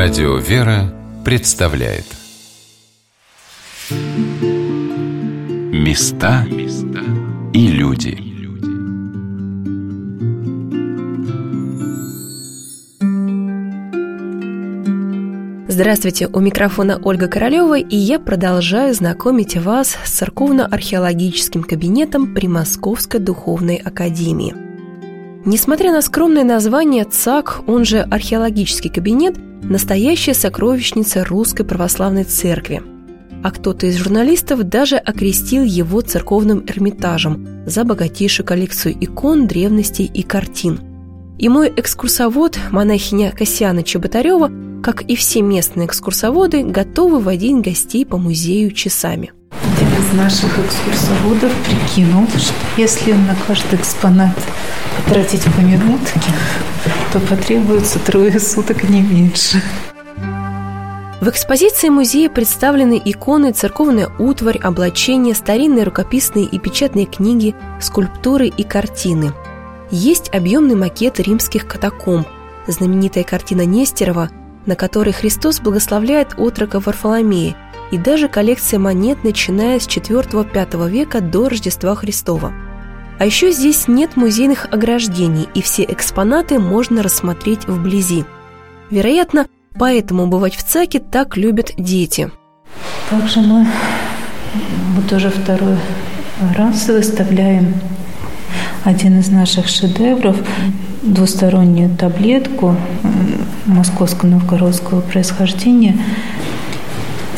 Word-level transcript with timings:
Радио 0.00 0.36
«Вера» 0.36 0.94
представляет 1.24 2.04
Места 5.72 6.46
и 7.52 7.66
люди 7.66 8.16
Здравствуйте, 15.66 16.28
у 16.28 16.38
микрофона 16.38 17.00
Ольга 17.02 17.26
Королева, 17.26 17.76
и 17.76 17.96
я 17.96 18.20
продолжаю 18.20 18.94
знакомить 18.94 19.56
вас 19.56 19.98
с 20.04 20.10
церковно-археологическим 20.10 21.64
кабинетом 21.64 22.36
при 22.36 22.46
Московской 22.46 23.18
Духовной 23.18 23.82
Академии. 23.84 24.54
Несмотря 25.44 25.90
на 25.90 26.02
скромное 26.02 26.44
название 26.44 27.04
ЦАК, 27.04 27.62
он 27.66 27.84
же 27.84 27.98
археологический 27.98 28.90
кабинет, 28.90 29.36
настоящая 29.62 30.34
сокровищница 30.34 31.24
Русской 31.24 31.64
Православной 31.64 32.24
Церкви. 32.24 32.82
А 33.42 33.50
кто-то 33.50 33.86
из 33.86 33.96
журналистов 33.96 34.64
даже 34.64 34.96
окрестил 34.96 35.62
его 35.62 36.00
церковным 36.00 36.64
Эрмитажем 36.66 37.46
за 37.66 37.84
богатейшую 37.84 38.46
коллекцию 38.46 38.96
икон, 39.00 39.46
древностей 39.46 40.10
и 40.12 40.22
картин. 40.22 40.80
И 41.38 41.48
мой 41.48 41.72
экскурсовод, 41.76 42.58
монахиня 42.72 43.30
Касьяна 43.30 43.84
Чеботарева, 43.84 44.50
как 44.82 45.02
и 45.02 45.14
все 45.14 45.42
местные 45.42 45.86
экскурсоводы, 45.86 46.64
готовы 46.64 47.20
водить 47.20 47.62
гостей 47.62 48.04
по 48.04 48.16
музею 48.16 48.72
часами. 48.72 49.32
Один 49.76 49.88
из 49.88 50.12
наших 50.14 50.58
экскурсоводов 50.58 51.52
прикинул, 51.64 52.26
что 52.28 52.54
если 52.76 53.12
на 53.12 53.36
каждый 53.46 53.78
экспонат 53.78 54.36
потратить 54.96 55.44
по 55.44 55.60
минутке, 55.60 56.20
то 57.12 57.20
потребуется 57.20 57.98
трое 57.98 58.38
суток 58.38 58.88
не 58.88 59.00
меньше. 59.00 59.62
В 61.20 61.28
экспозиции 61.28 61.88
музея 61.88 62.30
представлены 62.30 63.00
иконы, 63.04 63.52
церковная 63.52 64.08
утварь, 64.18 64.58
облачения, 64.58 65.34
старинные 65.34 65.84
рукописные 65.84 66.44
и 66.44 66.58
печатные 66.58 67.06
книги, 67.06 67.56
скульптуры 67.80 68.46
и 68.46 68.62
картины. 68.62 69.32
Есть 69.90 70.32
объемный 70.32 70.76
макет 70.76 71.18
римских 71.18 71.66
катакомб, 71.66 72.28
знаменитая 72.68 73.24
картина 73.24 73.62
Нестерова, 73.62 74.30
на 74.66 74.76
которой 74.76 75.12
Христос 75.12 75.60
благословляет 75.60 76.34
отрока 76.36 76.78
Варфоломея, 76.78 77.56
и 77.90 77.98
даже 77.98 78.28
коллекция 78.28 78.78
монет, 78.78 79.24
начиная 79.24 79.80
с 79.80 79.88
IV-V 79.88 80.88
века 80.88 81.20
до 81.20 81.48
Рождества 81.48 81.96
Христова– 81.96 82.52
а 83.18 83.26
еще 83.26 83.50
здесь 83.50 83.88
нет 83.88 84.16
музейных 84.16 84.68
ограждений, 84.72 85.48
и 85.54 85.62
все 85.62 85.84
экспонаты 85.84 86.58
можно 86.58 87.02
рассмотреть 87.02 87.66
вблизи. 87.66 88.24
Вероятно, 88.90 89.46
поэтому 89.78 90.26
бывать 90.26 90.54
в 90.54 90.62
ЦАКе 90.62 91.00
так 91.00 91.36
любят 91.36 91.72
дети. 91.76 92.30
Также 93.10 93.40
мы 93.40 93.66
вот 94.96 95.12
уже 95.12 95.30
второй 95.30 95.76
раз 96.56 96.86
выставляем 96.88 97.74
один 98.84 99.18
из 99.18 99.28
наших 99.28 99.68
шедевров 99.68 100.36
двустороннюю 101.02 101.94
таблетку 101.96 102.76
московского 103.66 104.30
новгородского 104.30 105.00
происхождения 105.00 105.96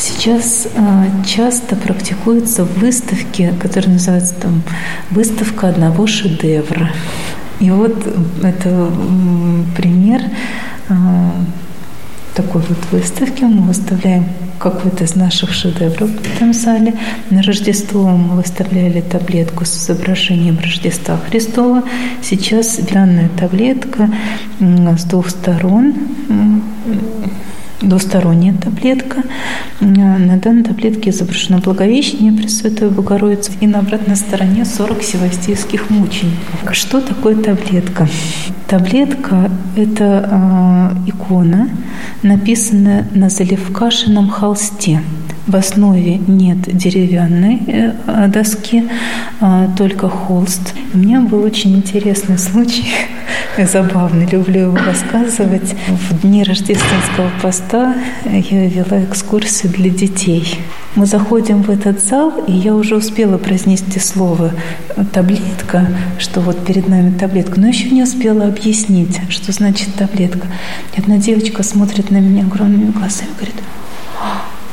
Сейчас 0.01 0.67
а, 0.77 1.05
часто 1.27 1.77
практикуются 1.77 2.65
выставки, 2.65 3.53
которые 3.61 3.93
называются 3.93 4.35
там 4.35 4.63
выставка 5.11 5.69
одного 5.69 6.07
шедевра. 6.07 6.91
И 7.59 7.71
вот 7.71 8.07
это 8.43 8.91
пример 9.77 10.23
а, 10.89 11.33
такой 12.35 12.63
вот 12.63 12.79
выставки. 12.91 13.45
Мы 13.45 13.61
выставляем 13.67 14.25
какой-то 14.59 15.05
из 15.05 15.17
наших 15.17 15.53
шедевров 15.53 16.09
в 16.09 16.35
этом 16.35 16.55
зале. 16.55 16.95
На 17.29 17.43
Рождество 17.43 18.09
мы 18.09 18.37
выставляли 18.37 19.03
таблетку 19.03 19.67
с 19.67 19.77
изображением 19.77 20.59
Рождества 20.61 21.19
Христова. 21.29 21.83
Сейчас 22.23 22.79
данная 22.91 23.29
таблетка 23.39 24.11
с 24.61 25.05
двух 25.05 25.29
сторон 25.29 25.95
двусторонняя 27.81 28.55
таблетка. 28.55 29.23
На 29.81 30.37
данной 30.37 30.65
таблетке 30.65 31.11
изображено 31.11 31.59
Благовещение 31.59 32.33
Пресвятой 32.33 32.91
Богородицы 32.91 33.53
и 33.61 33.67
на 33.67 33.79
обратной 33.79 34.17
стороне 34.17 34.65
40 34.65 35.03
севастийских 35.03 35.91
мучеников. 35.91 36.73
Что 36.73 37.01
такое 37.01 37.37
таблетка? 37.37 38.09
Таблетка– 38.67 39.51
это 39.77 40.29
э, 40.31 41.09
икона, 41.09 41.69
написанная 42.23 43.07
на 43.15 43.29
заливкашином 43.29 44.29
холсте. 44.29 45.03
В 45.47 45.57
основе 45.57 46.19
нет 46.19 46.59
деревянной 46.77 47.63
э, 47.67 48.29
доски, 48.29 48.85
а 49.41 49.69
только 49.77 50.09
холст. 50.09 50.75
У 50.95 50.99
меня 50.99 51.21
был 51.21 51.43
очень 51.43 51.75
интересный 51.75 52.39
случай 52.39 52.87
забавный, 53.67 54.27
люблю 54.27 54.61
его 54.63 54.77
рассказывать. 54.77 55.75
В 55.89 56.21
дни 56.23 56.43
рождественского 56.45 57.31
поста 57.43 57.97
я 58.25 58.67
вела 58.67 59.05
экскурсию 59.05 59.73
для 59.73 59.91
детей. 59.91 60.59
Мы 60.97 61.07
заходим 61.07 61.63
в 61.63 61.71
этот 61.71 62.03
зал, 62.03 62.45
и 62.47 62.53
я 62.53 62.75
уже 62.75 62.97
успела 62.97 63.39
произнести 63.39 63.99
слово 64.01 64.53
«таблетка», 65.13 65.87
что 66.19 66.41
вот 66.41 66.65
перед 66.65 66.89
нами 66.89 67.17
таблетка, 67.17 67.61
но 67.61 67.69
еще 67.69 67.91
не 67.91 68.03
успела 68.03 68.47
объяснить, 68.47 69.21
что 69.29 69.53
значит 69.53 69.95
таблетка. 69.95 70.47
И 70.97 71.01
одна 71.01 71.19
девочка 71.19 71.63
смотрит 71.63 72.11
на 72.11 72.17
меня 72.17 72.45
огромными 72.45 72.91
глазами 72.91 73.29
и 73.31 73.35
говорит, 73.37 73.63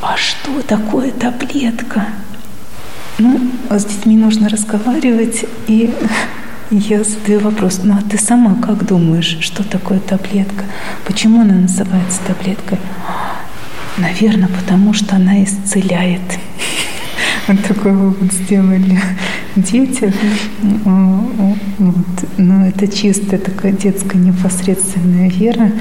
а 0.01 0.15
что 0.17 0.61
такое 0.61 1.11
таблетка? 1.11 2.07
Ну, 3.19 3.39
с 3.69 3.85
детьми 3.85 4.15
нужно 4.15 4.49
разговаривать, 4.49 5.45
и 5.67 5.93
я 6.71 7.03
задаю 7.03 7.39
вопрос, 7.39 7.81
ну 7.83 7.95
а 7.95 8.01
ты 8.01 8.17
сама 8.17 8.55
как 8.55 8.85
думаешь, 8.85 9.37
что 9.41 9.63
такое 9.63 9.99
таблетка? 9.99 10.65
Почему 11.05 11.41
она 11.41 11.53
называется 11.53 12.19
таблеткой? 12.27 12.77
Наверное, 13.97 14.49
потому 14.49 14.93
что 14.93 15.15
она 15.15 15.43
исцеляет. 15.43 16.21
Вот 17.47 17.63
такой 17.63 17.93
вывод 17.93 18.33
сделали 18.33 18.99
дети. 19.55 20.13
Вот. 20.59 22.25
Ну, 22.37 22.65
это 22.65 22.89
чистая 22.89 23.39
такая 23.39 23.71
детская 23.71 24.17
непосредственная 24.17 25.29
вера. 25.29 25.71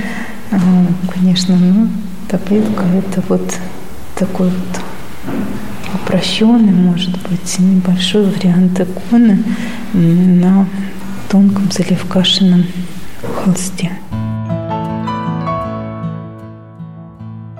Конечно, 1.12 1.56
ну, 1.56 1.88
таблетка– 2.28 2.84
это 2.94 3.20
вот 3.28 3.52
такой 4.14 4.50
вот 4.50 4.80
упрощенный, 6.16 6.72
может 6.72 7.10
быть, 7.28 7.58
небольшой 7.58 8.24
вариант 8.24 8.80
иконы 8.80 9.42
на 9.92 10.66
тонком 11.28 11.70
заливкашином 11.70 12.64
холсте. 13.22 13.92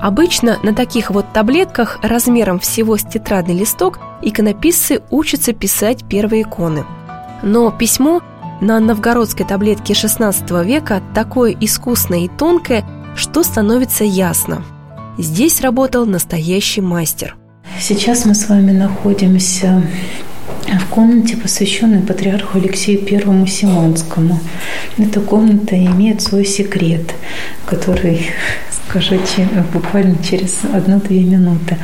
Обычно 0.01 0.59
на 0.63 0.73
таких 0.73 1.11
вот 1.11 1.33
таблетках 1.33 1.99
размером 2.03 2.59
всего 2.59 2.97
с 2.97 3.03
тетрадный 3.03 3.59
листок 3.59 3.99
иконописцы 4.23 5.03
учатся 5.11 5.53
писать 5.53 6.05
первые 6.09 6.43
иконы. 6.43 6.85
Но 7.43 7.71
письмо 7.71 8.23
на 8.61 8.81
новгородской 8.81 9.45
таблетке 9.45 9.93
XVI 9.93 10.65
века 10.65 11.03
такое 11.15 11.55
искусное 11.61 12.21
и 12.21 12.29
тонкое, 12.29 12.85
что 13.17 13.43
становится 13.43 14.05
ясно. 14.05 14.63
Здесь 15.19 15.61
работал 15.61 16.07
настоящий 16.07 16.81
мастер– 16.81 17.37
Сейчас 17.79 18.25
мы 18.25 18.35
с 18.35 18.49
вами 18.49 18.73
находимся 18.73 19.83
в 20.67 20.87
комнате, 20.89 21.37
посвященной 21.37 22.01
патриарху 22.01 22.59
Алексею 22.59 23.01
Первому 23.05 23.47
Симонскому. 23.47 24.41
Эта 24.97 25.21
комната 25.21 25.77
имеет 25.77 26.23
свой 26.23 26.47
секрет, 26.47 27.15
который 27.67 28.31
скажу 29.01 29.21
буквально 29.73 30.17
через 30.23 30.61
одну-две 30.73 31.21
минуты. 31.21 31.77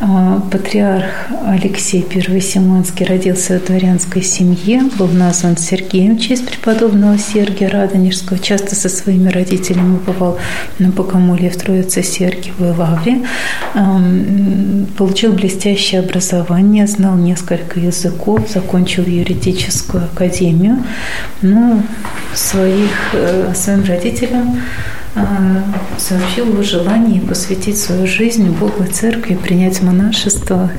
А, 0.00 0.40
патриарх 0.50 1.28
Алексей 1.46 2.06
I 2.14 2.40
Симонский 2.40 3.04
родился 3.04 3.58
в 3.58 3.64
дворянской 3.64 4.22
семье, 4.22 4.82
был 4.98 5.08
назван 5.08 5.56
Сергеем 5.56 6.16
в 6.16 6.20
честь 6.20 6.46
преподобного 6.46 7.18
Сергия 7.18 7.68
Радонежского. 7.68 8.38
Часто 8.38 8.74
со 8.74 8.88
своими 8.88 9.28
родителями 9.28 9.98
бывал 10.06 10.38
на 10.78 10.88
Богомолье 10.90 11.50
в 11.50 11.56
Троице 11.56 12.02
Сергиевой 12.02 12.72
Лавре. 12.72 13.22
Получил 14.96 15.32
блестящее 15.32 16.00
образование, 16.00 16.86
знал 16.86 17.16
несколько 17.16 17.80
языков, 17.80 18.48
закончил 18.52 19.04
юридическую 19.04 20.04
академию. 20.04 20.78
Но 21.42 21.82
своих, 22.34 23.14
э, 23.14 23.52
своим 23.54 23.84
родителям 23.84 24.60
сообщил 25.98 26.58
о 26.58 26.62
желании 26.62 27.20
посвятить 27.20 27.78
свою 27.78 28.06
жизнь 28.06 28.48
Богу 28.50 28.84
и 28.84 28.86
Церкви, 28.86 29.34
принять 29.34 29.82
монашество 29.82 30.70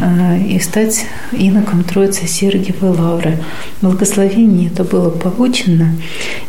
а, 0.00 0.36
и 0.36 0.58
стать 0.60 1.04
иноком 1.32 1.84
Троицы 1.84 2.26
Сергиевой 2.26 2.90
Лавры. 2.90 3.38
Благословение 3.80 4.70
это 4.70 4.84
было 4.84 5.10
получено, 5.10 5.94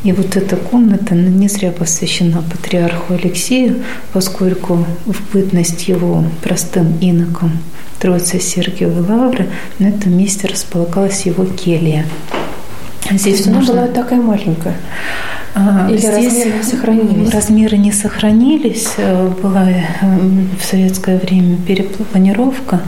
и 0.03 0.11
вот 0.13 0.35
эта 0.37 0.55
комната 0.55 1.15
не 1.15 1.47
зря 1.49 1.71
посвящена 1.71 2.41
патриарху 2.41 3.13
Алексею, 3.13 3.83
поскольку 4.13 4.85
в 5.05 5.33
бытность 5.33 5.87
его 5.87 6.23
простым 6.41 6.97
иноком 7.01 7.51
Троицы 7.99 8.39
Сергиевой 8.39 9.01
Лавры 9.01 9.49
на 9.79 9.87
этом 9.87 10.17
месте 10.17 10.47
располагалась 10.47 11.25
его 11.25 11.45
келья. 11.45 12.05
Здесь 13.11 13.45
она 13.47 13.61
была 13.61 13.87
такая 13.87 14.21
маленькая. 14.21 14.77
Или 15.55 15.97
Здесь 15.97 16.45
размеры 16.45 16.63
сохранились? 16.63 17.29
Размеры 17.31 17.77
не 17.77 17.91
сохранились. 17.91 18.93
Э, 18.97 19.29
была 19.41 19.69
э, 19.69 19.83
в 20.59 20.63
советское 20.63 21.17
время 21.19 21.57
перепланировка. 21.57 22.81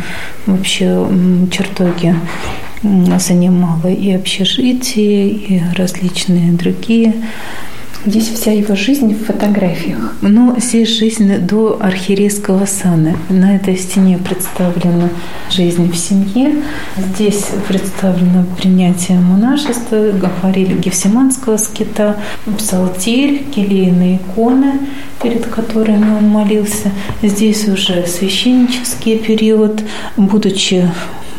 Вообще 0.46 1.08
чертоги 1.52 2.16
занимала 2.82 3.88
и 3.88 4.12
общежитие, 4.12 5.30
и 5.30 5.62
различные 5.76 6.52
другие 6.52 7.14
Здесь 8.06 8.30
вся 8.30 8.52
его 8.52 8.76
жизнь 8.76 9.16
в 9.16 9.26
фотографиях. 9.26 10.14
Ну, 10.22 10.56
здесь 10.60 10.90
жизнь 10.90 11.38
до 11.40 11.80
архиерейского 11.82 12.68
сана. 12.68 13.18
На 13.30 13.56
этой 13.56 13.76
стене 13.78 14.20
представлена 14.20 15.10
жизнь 15.50 15.92
в 15.92 15.98
семье. 15.98 16.56
Здесь 16.98 17.48
представлено 17.68 18.46
принятие 18.58 19.20
монашества, 19.20 20.12
говорили 20.12 20.78
Гефсиманского 20.78 21.58
скита, 21.58 22.18
псалтирь, 22.60 23.44
келейные 23.46 24.18
иконы, 24.18 24.74
перед 25.24 25.48
которыми 25.48 26.16
он 26.16 26.28
молился. 26.30 26.92
Здесь 27.24 27.68
уже 27.68 28.06
священнический 28.06 29.18
период, 29.18 29.82
будучи 30.16 30.92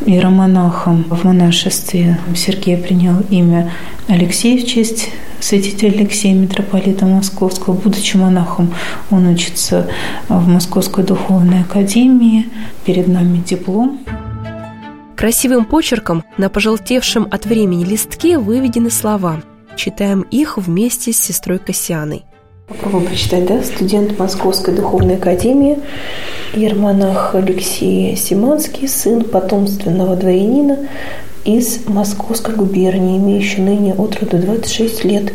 иеромонахом 0.04 1.04
в 1.04 1.24
монашестве 1.24 2.18
Сергей 2.34 2.76
принял 2.76 3.20
имя 3.30 3.72
Алексей 4.08 4.62
в 4.62 4.66
честь 4.66 5.10
святителя 5.40 5.90
Алексея, 5.90 6.34
митрополита 6.34 7.06
Московского. 7.06 7.74
Будучи 7.74 8.16
монахом, 8.16 8.72
он 9.10 9.26
учится 9.26 9.88
в 10.28 10.48
Московской 10.48 11.04
духовной 11.04 11.62
академии. 11.62 12.48
Перед 12.84 13.08
нами 13.08 13.38
диплом. 13.38 14.00
Красивым 15.16 15.64
почерком 15.64 16.24
на 16.36 16.50
пожелтевшем 16.50 17.26
от 17.30 17.46
времени 17.46 17.84
листке 17.84 18.38
выведены 18.38 18.90
слова. 18.90 19.42
Читаем 19.76 20.22
их 20.22 20.58
вместе 20.58 21.12
с 21.12 21.18
сестрой 21.18 21.58
Кассианой. 21.58 22.24
Попробуем 22.66 23.06
прочитать, 23.06 23.46
да? 23.46 23.62
Студент 23.62 24.18
Московской 24.18 24.74
духовной 24.74 25.18
академии, 25.18 25.78
ермонах 26.52 27.36
Алексей 27.36 28.16
Симанский, 28.16 28.88
сын 28.88 29.22
потомственного 29.22 30.16
дворянина, 30.16 30.88
из 31.46 31.86
Московской 31.86 32.54
губернии, 32.54 33.18
имеющий 33.18 33.62
ныне 33.62 33.94
от 33.94 34.20
роду 34.20 34.38
26 34.38 35.04
лет. 35.04 35.32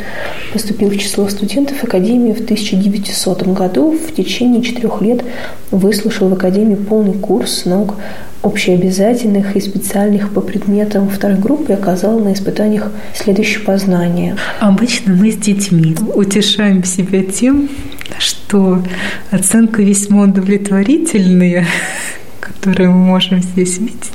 Поступил 0.52 0.90
в 0.90 0.98
число 0.98 1.28
студентов 1.30 1.84
Академии 1.84 2.34
в 2.34 2.42
1900 2.42 3.48
году. 3.48 3.98
В 3.98 4.13
течение 4.13 4.62
четырех 4.62 5.02
лет 5.02 5.24
выслушал 5.72 6.28
в 6.28 6.34
Академии 6.34 6.75
полный 6.75 7.13
курс 7.13 7.66
наук 7.66 7.96
общеобязательных 8.44 9.56
и 9.56 9.62
специальных 9.62 10.34
по 10.34 10.42
предметам 10.42 11.10
второй 11.10 11.38
группы 11.38 11.74
оказал 11.74 12.19
на 12.19 12.34
испытаниях 12.34 12.92
следующее 13.14 13.60
познание. 13.60 14.36
Обычно 14.60 15.14
мы 15.14 15.31
с 15.31 15.38
детьми 15.38 15.96
утешаем 16.14 16.84
себя 16.84 17.24
тем, 17.24 17.69
что 18.18 18.84
оценка 19.30 19.84
весьма 19.84 20.24
удовлетворительная, 20.24 21.68
которую 22.40 22.92
мы 22.92 23.06
можем 23.06 23.42
здесь 23.42 23.78
видеть, 23.78 24.12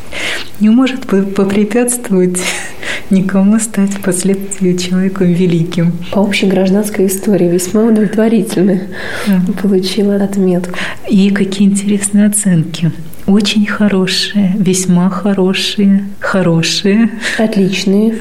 не 0.61 0.71
может 0.71 1.07
попрепятствовать 1.07 2.39
никому 3.11 3.59
стать 3.59 3.91
впоследствии 3.91 4.77
человеком 4.77 5.33
великим. 5.33 5.93
По 6.13 6.21
общей 6.21 6.47
гражданской 6.47 7.07
истории 7.07 7.49
весьма 7.49 7.85
удовлетворительно 7.85 8.83
да. 9.27 9.43
получила 9.61 10.17
отметку. 10.17 10.79
И 11.09 11.31
какие 11.31 11.69
интересные 11.69 12.27
оценки. 12.27 12.93
Очень 13.27 13.67
хорошие, 13.67 14.55
весьма 14.57 15.11
хорошие, 15.11 16.05
хорошие. 16.21 17.11
Отличные. 17.39 18.13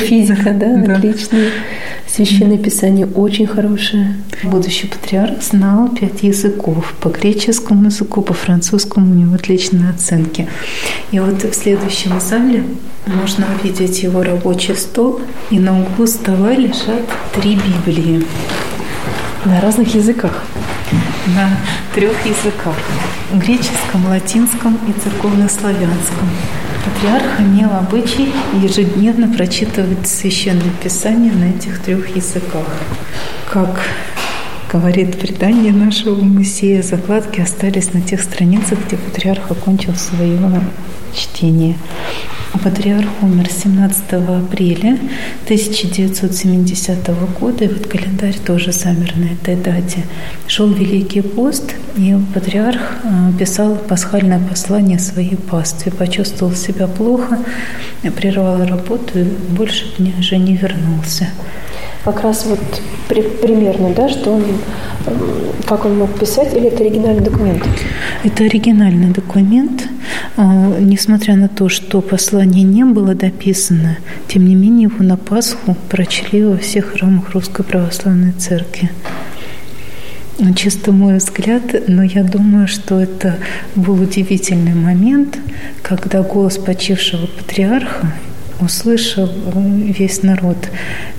Физика, 0.00 0.54
да, 0.54 0.76
да. 0.76 0.96
отличные. 0.96 1.50
Священное 2.06 2.56
Писание 2.56 3.06
очень 3.06 3.46
хорошее. 3.46 4.16
Будущий 4.42 4.86
патриарх 4.86 5.42
знал 5.42 5.90
пять 5.90 6.22
языков. 6.22 6.94
По 7.00 7.10
греческому 7.10 7.86
языку, 7.86 8.22
по 8.22 8.32
французскому 8.32 9.10
у 9.10 9.14
него 9.14 9.34
отличные 9.34 9.90
оценки. 9.90 10.48
И 11.10 11.18
вот 11.18 11.42
в 11.42 11.52
следующем 11.52 12.18
зале 12.18 12.64
можно 13.06 13.46
увидеть 13.60 14.02
его 14.02 14.22
рабочий 14.22 14.74
стол, 14.76 15.20
и 15.50 15.58
на 15.58 15.78
углу 15.82 16.06
стола 16.06 16.52
лежат 16.54 17.02
три 17.34 17.56
Библии. 17.56 18.24
На 19.44 19.60
разных 19.60 19.94
языках? 19.94 20.42
На 21.26 21.48
трех 21.94 22.26
языках. 22.26 22.76
Греческом, 23.32 24.06
латинском 24.08 24.78
и 24.86 24.92
церковнославянском. 24.92 26.28
Патриарх 26.84 27.40
имел 27.40 27.70
обычай 27.72 28.30
ежедневно 28.62 29.32
прочитывать 29.32 30.06
Священное 30.06 30.70
Писание 30.82 31.32
на 31.32 31.44
этих 31.44 31.82
трех 31.82 32.14
языках. 32.14 32.66
Как 33.50 33.80
говорит 34.70 35.18
предание 35.18 35.72
нашего 35.72 36.22
музея, 36.22 36.82
закладки 36.82 37.40
остались 37.40 37.94
на 37.94 38.02
тех 38.02 38.20
страницах, 38.20 38.80
где 38.86 38.98
патриарх 38.98 39.50
окончил 39.50 39.94
свое 39.94 40.38
чтение. 41.14 41.78
Патриарх 42.62 43.08
умер 43.22 43.48
17 43.50 44.12
апреля 44.12 44.98
1970 45.44 47.08
года, 47.38 47.64
и 47.64 47.68
вот 47.68 47.86
календарь 47.86 48.36
тоже 48.38 48.72
замер 48.72 49.16
на 49.16 49.32
этой 49.32 49.56
дате. 49.56 50.04
Шел 50.46 50.68
Великий 50.68 51.20
пост, 51.20 51.74
и 51.96 52.16
патриарх 52.32 52.80
э, 53.02 53.38
писал 53.38 53.76
пасхальное 53.76 54.40
послание 54.40 54.98
своей 54.98 55.36
пастве. 55.36 55.92
Почувствовал 55.92 56.54
себя 56.54 56.86
плохо, 56.86 57.38
прервал 58.16 58.64
работу 58.64 59.18
и 59.18 59.24
больше 59.24 59.86
дня 59.98 60.12
уже 60.18 60.38
не 60.38 60.56
вернулся 60.56 61.28
как 62.04 62.22
раз 62.22 62.44
вот 62.44 62.60
при, 63.08 63.22
примерно, 63.22 63.94
да, 63.94 64.08
что 64.08 64.32
он, 64.32 64.42
как 65.66 65.84
он 65.86 65.98
мог 65.98 66.18
писать, 66.18 66.54
или 66.54 66.66
это 66.66 66.82
оригинальный 66.82 67.22
документ? 67.22 67.62
Это 68.22 68.44
оригинальный 68.44 69.08
документ. 69.08 69.88
А, 70.36 70.78
несмотря 70.80 71.36
на 71.36 71.48
то, 71.48 71.68
что 71.68 72.02
послание 72.02 72.62
не 72.62 72.84
было 72.84 73.14
дописано, 73.14 73.98
тем 74.28 74.46
не 74.46 74.54
менее 74.54 74.90
его 74.94 75.02
на 75.02 75.16
Пасху 75.16 75.76
прочли 75.88 76.44
во 76.44 76.58
всех 76.58 76.92
храмах 76.92 77.30
Русской 77.30 77.64
Православной 77.64 78.32
Церкви. 78.32 78.90
Чисто 80.56 80.90
мой 80.92 81.18
взгляд, 81.18 81.62
но 81.86 82.02
я 82.02 82.24
думаю, 82.24 82.66
что 82.66 83.00
это 83.00 83.36
был 83.76 83.94
удивительный 84.02 84.74
момент, 84.74 85.38
когда 85.82 86.22
голос 86.22 86.58
почившего 86.58 87.26
патриарха 87.26 88.12
услышал 88.60 89.28
весь 89.54 90.22
народ. 90.22 90.56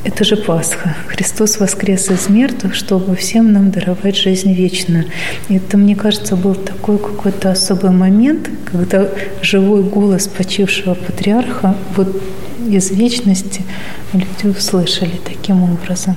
Это 0.04 0.24
же 0.24 0.38
Пасха. 0.38 0.96
Христос 1.08 1.60
воскрес 1.60 2.10
из 2.10 2.30
мертвых, 2.30 2.75
чтобы 2.75 3.15
всем 3.15 3.51
нам 3.54 3.72
даровать 3.72 4.18
жизнь 4.18 4.54
вечную. 4.54 5.06
И 5.50 5.58
это, 5.58 5.77
мне 5.77 5.96
кажется, 5.96 6.36
был 6.36 6.56
такой 6.56 6.98
какой-то 6.98 7.51
особый 7.51 7.92
момент, 7.92 8.50
когда 8.65 9.08
живой 9.42 9.84
голос 9.84 10.27
почившего 10.27 10.94
патриарха 10.94 11.75
вот 11.96 12.22
из 12.68 12.92
вечности 12.92 13.63
люди 14.13 14.48
услышали 14.58 15.20
таким 15.24 15.63
образом. 15.63 16.15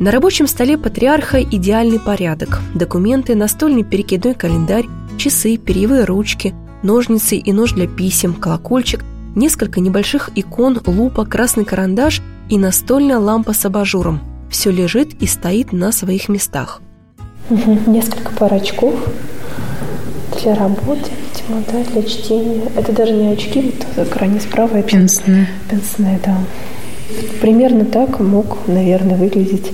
На 0.00 0.10
рабочем 0.10 0.46
столе 0.46 0.78
патриарха 0.78 1.42
идеальный 1.42 2.00
порядок. 2.00 2.60
Документы, 2.74 3.34
настольный 3.34 3.84
перекидной 3.84 4.34
календарь, 4.34 4.86
часы, 5.18 5.58
перьевые 5.58 6.04
ручки, 6.04 6.54
ножницы 6.82 7.36
и 7.36 7.52
нож 7.52 7.72
для 7.72 7.86
писем, 7.86 8.34
колокольчик, 8.34 9.04
несколько 9.34 9.80
небольших 9.80 10.30
икон, 10.34 10.80
лупа, 10.86 11.24
красный 11.24 11.64
карандаш 11.64 12.22
и 12.48 12.58
настольная 12.58 13.18
лампа 13.18 13.52
с 13.52 13.64
абажуром. 13.64 14.20
Все 14.50 14.70
лежит 14.70 15.14
и 15.22 15.26
стоит 15.26 15.72
на 15.72 15.92
своих 15.92 16.28
местах. 16.28 16.80
Угу. 17.50 17.90
Несколько 17.90 18.32
пар 18.32 18.54
очков 18.54 18.94
для 20.42 20.54
работы, 20.54 21.10
видимо, 21.32 21.62
да, 21.70 21.84
для 21.92 22.02
чтения. 22.02 22.62
Это 22.76 22.92
даже 22.92 23.12
не 23.12 23.28
очки, 23.28 23.60
вот 23.96 24.06
в 24.06 24.10
экране 24.10 24.40
справа. 24.40 24.76
Это 24.76 24.88
пенсне. 24.88 25.48
Пенсне, 25.68 26.20
да. 26.24 26.38
Примерно 27.40 27.84
так 27.84 28.20
мог, 28.20 28.58
наверное, 28.66 29.16
выглядеть 29.16 29.72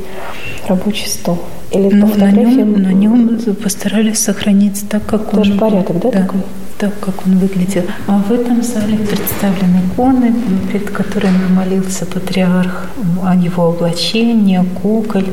рабочий 0.67 1.09
стол. 1.09 1.39
Или 1.73 1.91
ну, 1.95 2.07
по 2.07 2.13
фотографиям... 2.13 2.73
На 2.83 2.93
нем, 2.93 3.27
на 3.27 3.37
нем 3.37 3.57
постарались 3.63 4.19
сохранить 4.19 4.89
так, 4.89 5.05
как 5.07 5.31
Тоже 5.31 5.53
он... 5.53 5.59
порядок, 5.59 6.01
да, 6.01 6.11
да. 6.11 6.23
такой? 6.23 6.41
Так, 6.79 6.99
как 7.01 7.27
он 7.27 7.39
выглядел. 7.39 7.83
А 8.07 8.19
в 8.19 8.33
этом 8.33 8.63
зале 8.63 8.99
представлены 8.99 9.81
иконы, 9.87 10.35
перед 10.71 10.91
которыми 10.91 11.49
молился 11.49 12.07
патриарх, 12.07 12.91
о 13.23 13.35
его 13.35 13.69
облачении, 13.69 14.63
куколь, 14.83 15.27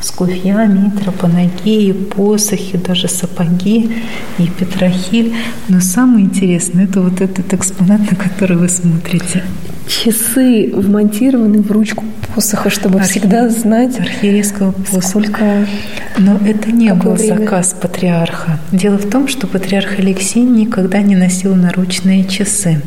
скуфья, 0.00 0.66
митра, 0.66 1.10
панагии, 1.10 1.92
посохи, 1.92 2.78
даже 2.78 3.08
сапоги 3.08 3.90
и 4.38 4.46
петрохиль. 4.48 5.34
Но 5.68 5.80
самое 5.80 6.24
интересное– 6.26 6.84
это 6.86 7.00
вот 7.00 7.20
этот 7.20 7.52
экспонат, 7.52 8.00
на 8.10 8.16
который 8.16 8.56
вы 8.56 8.68
смотрите. 8.68 9.42
Часы 9.88 10.70
вмонтированы 10.72 11.62
в 11.62 11.70
ручку 11.70 12.04
посоха, 12.34 12.70
чтобы 12.70 12.98
Архи... 12.98 13.10
всегда 13.10 13.48
знать 13.48 13.98
архиерейского 13.98 14.72
посоха. 14.72 15.02
Сколько... 15.02 15.66
Но 16.18 16.38
это 16.44 16.70
не 16.70 16.92
был 16.92 17.12
время? 17.12 17.38
заказ 17.38 17.74
патриарха. 17.80 18.58
Дело 18.72 18.96
в 18.96 19.08
том, 19.08 19.28
что 19.28 19.46
патриарх 19.46 19.98
Алексей 19.98 20.42
никогда 20.42 21.00
не 21.00 21.14
носил 21.14 21.54
наручные 21.54 22.24
часы. 22.24 22.82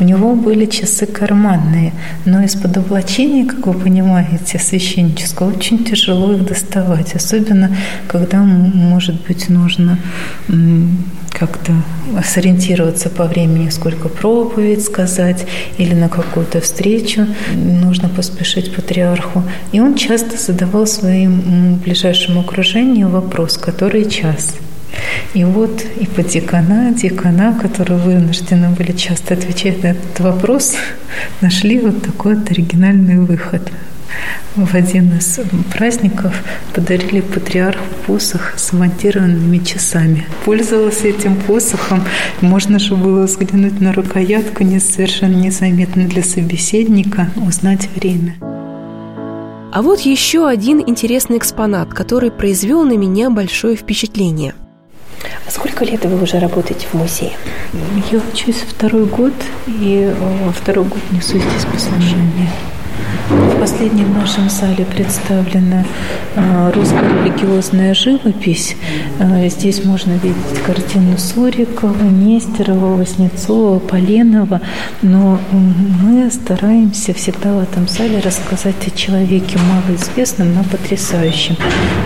У 0.00 0.04
него 0.04 0.34
были 0.34 0.66
часы 0.66 1.06
карманные, 1.06 1.92
но 2.24 2.42
из-под 2.44 2.76
облачения, 2.76 3.44
как 3.44 3.66
вы 3.66 3.74
понимаете, 3.74 4.58
священнического, 4.58 5.50
очень 5.50 5.84
тяжело 5.84 6.32
их 6.32 6.46
доставать, 6.46 7.14
особенно 7.14 7.70
когда, 8.06 8.38
может 8.40 9.26
быть, 9.26 9.48
нужно 9.48 9.98
как-то 11.30 11.72
сориентироваться 12.24 13.10
по 13.10 13.24
времени, 13.24 13.70
сколько 13.70 14.08
проповедь 14.08 14.84
сказать 14.84 15.46
или 15.78 15.94
на 15.94 16.08
какую-то 16.08 16.60
встречу 16.60 17.26
нужно 17.54 18.08
поспешить 18.08 18.74
патриарху. 18.74 19.42
И 19.72 19.80
он 19.80 19.94
часто 19.94 20.36
задавал 20.36 20.86
своему 20.86 21.76
ближайшему 21.76 22.40
окружению 22.40 23.08
вопрос, 23.08 23.56
который 23.56 24.10
час. 24.10 24.54
И 25.34 25.44
вот 25.44 25.84
и 26.00 26.06
по 26.06 26.22
декана, 26.22 26.92
декана, 26.94 27.58
которые 27.60 27.98
вынуждены 27.98 28.70
были 28.70 28.92
часто 28.92 29.34
отвечать 29.34 29.82
на 29.82 29.88
этот 29.88 30.20
вопрос, 30.20 30.74
нашли 31.40 31.78
вот 31.78 32.02
такой 32.02 32.36
вот 32.36 32.50
оригинальный 32.50 33.18
выход– 33.18 33.70
в 34.56 34.74
один 34.74 35.16
из 35.18 35.40
праздников 35.72 36.34
подарили 36.74 37.20
патриарху 37.20 37.84
посох 38.06 38.54
с 38.56 38.72
монтированными 38.72 39.58
часами. 39.58 40.26
Пользовался 40.44 41.08
этим 41.08 41.36
посохом. 41.36 42.04
Можно 42.40 42.78
же 42.78 42.94
было 42.94 43.26
взглянуть 43.26 43.80
на 43.80 43.92
рукоятку, 43.92 44.64
не 44.64 44.80
совершенно 44.80 45.34
незаметно 45.34 46.04
для 46.04 46.22
собеседника, 46.22 47.30
узнать 47.36 47.88
время. 47.94 48.36
А 49.70 49.82
вот 49.82 50.00
еще 50.00 50.48
один 50.48 50.80
интересный 50.80 51.36
экспонат, 51.36 51.90
который 51.90 52.30
произвел 52.30 52.84
на 52.84 52.96
меня 52.96 53.30
большое 53.30 53.76
впечатление. 53.76 54.54
А 55.46 55.50
сколько 55.50 55.84
лет 55.84 56.04
вы 56.04 56.22
уже 56.22 56.38
работаете 56.38 56.86
в 56.90 56.94
музее? 56.94 57.32
Я 58.10 58.20
учусь 58.32 58.64
второй 58.66 59.04
год, 59.06 59.34
и 59.66 60.12
второй 60.54 60.84
год 60.84 61.00
несу 61.10 61.38
здесь 61.38 61.64
послушание. 61.70 62.50
В 63.28 63.60
последнем 63.60 64.14
нашем 64.14 64.48
зале 64.48 64.86
представлена 64.86 65.84
а, 66.34 66.72
русская 66.72 67.02
религиозная 67.02 67.92
живопись. 67.92 68.74
А, 69.20 69.46
здесь 69.48 69.84
можно 69.84 70.12
видеть 70.12 70.62
картину 70.64 71.18
Сурикова, 71.18 72.04
Нестерова, 72.04 72.96
Воснецова, 72.96 73.80
Поленова. 73.80 74.62
Но 75.02 75.38
мы 75.52 76.30
стараемся 76.30 77.12
всегда 77.12 77.52
в 77.52 77.58
этом 77.58 77.86
зале 77.86 78.20
рассказать 78.20 78.86
о 78.86 78.96
человеке 78.96 79.58
малоизвестном, 79.58 80.54
но 80.54 80.64
потрясающем. 80.64 81.56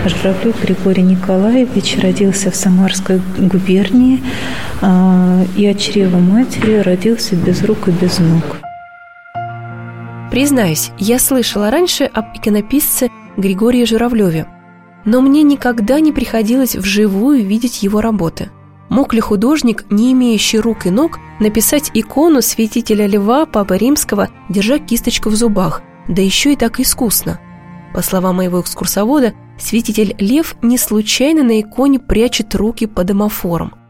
Журавлев 0.05 0.61
Григорий 0.61 1.03
Николаевич 1.03 1.97
родился 2.01 2.51
в 2.51 2.55
Самарской 2.57 3.21
губернии 3.37 4.21
а, 4.81 5.41
и 5.55 5.65
от 5.67 5.79
чрева 5.79 6.17
матери 6.17 6.79
родился 6.79 7.37
без 7.37 7.63
рук 7.63 7.87
и 7.87 7.91
без 7.91 8.19
ног. 8.19 8.57
Признаюсь, 10.33 10.89
я 10.97 11.19
слышала 11.19 11.69
раньше 11.69 12.05
об 12.05 12.35
иконописце 12.35 13.11
Григории 13.37 13.85
Журавлеве, 13.85 14.47
но 15.05 15.21
мне 15.21 15.43
никогда 15.43 15.99
не 15.99 16.11
приходилось 16.11 16.75
вживую 16.75 17.45
видеть 17.45 17.83
его 17.83 18.01
работы. 18.01 18.49
Мог 18.89 19.13
ли 19.13 19.19
художник, 19.19 19.85
не 19.91 20.11
имеющий 20.11 20.57
рук 20.57 20.87
и 20.87 20.89
ног, 20.89 21.19
написать 21.39 21.91
икону 21.93 22.41
святителя 22.41 23.05
Льва 23.05 23.45
Папы 23.45 23.77
Римского, 23.77 24.29
держа 24.49 24.79
кисточку 24.79 25.29
в 25.29 25.35
зубах, 25.35 25.83
да 26.07 26.23
еще 26.23 26.53
и 26.53 26.55
так 26.55 26.79
искусно? 26.79 27.39
По 27.93 28.01
словам 28.01 28.37
моего 28.37 28.59
экскурсовода, 28.59 29.35
святитель 29.59 30.15
Лев 30.17 30.55
не 30.63 30.79
случайно 30.79 31.43
на 31.43 31.61
иконе 31.61 31.99
прячет 31.99 32.55
руки 32.55 32.87
под 32.87 33.05
домофором– 33.05 33.75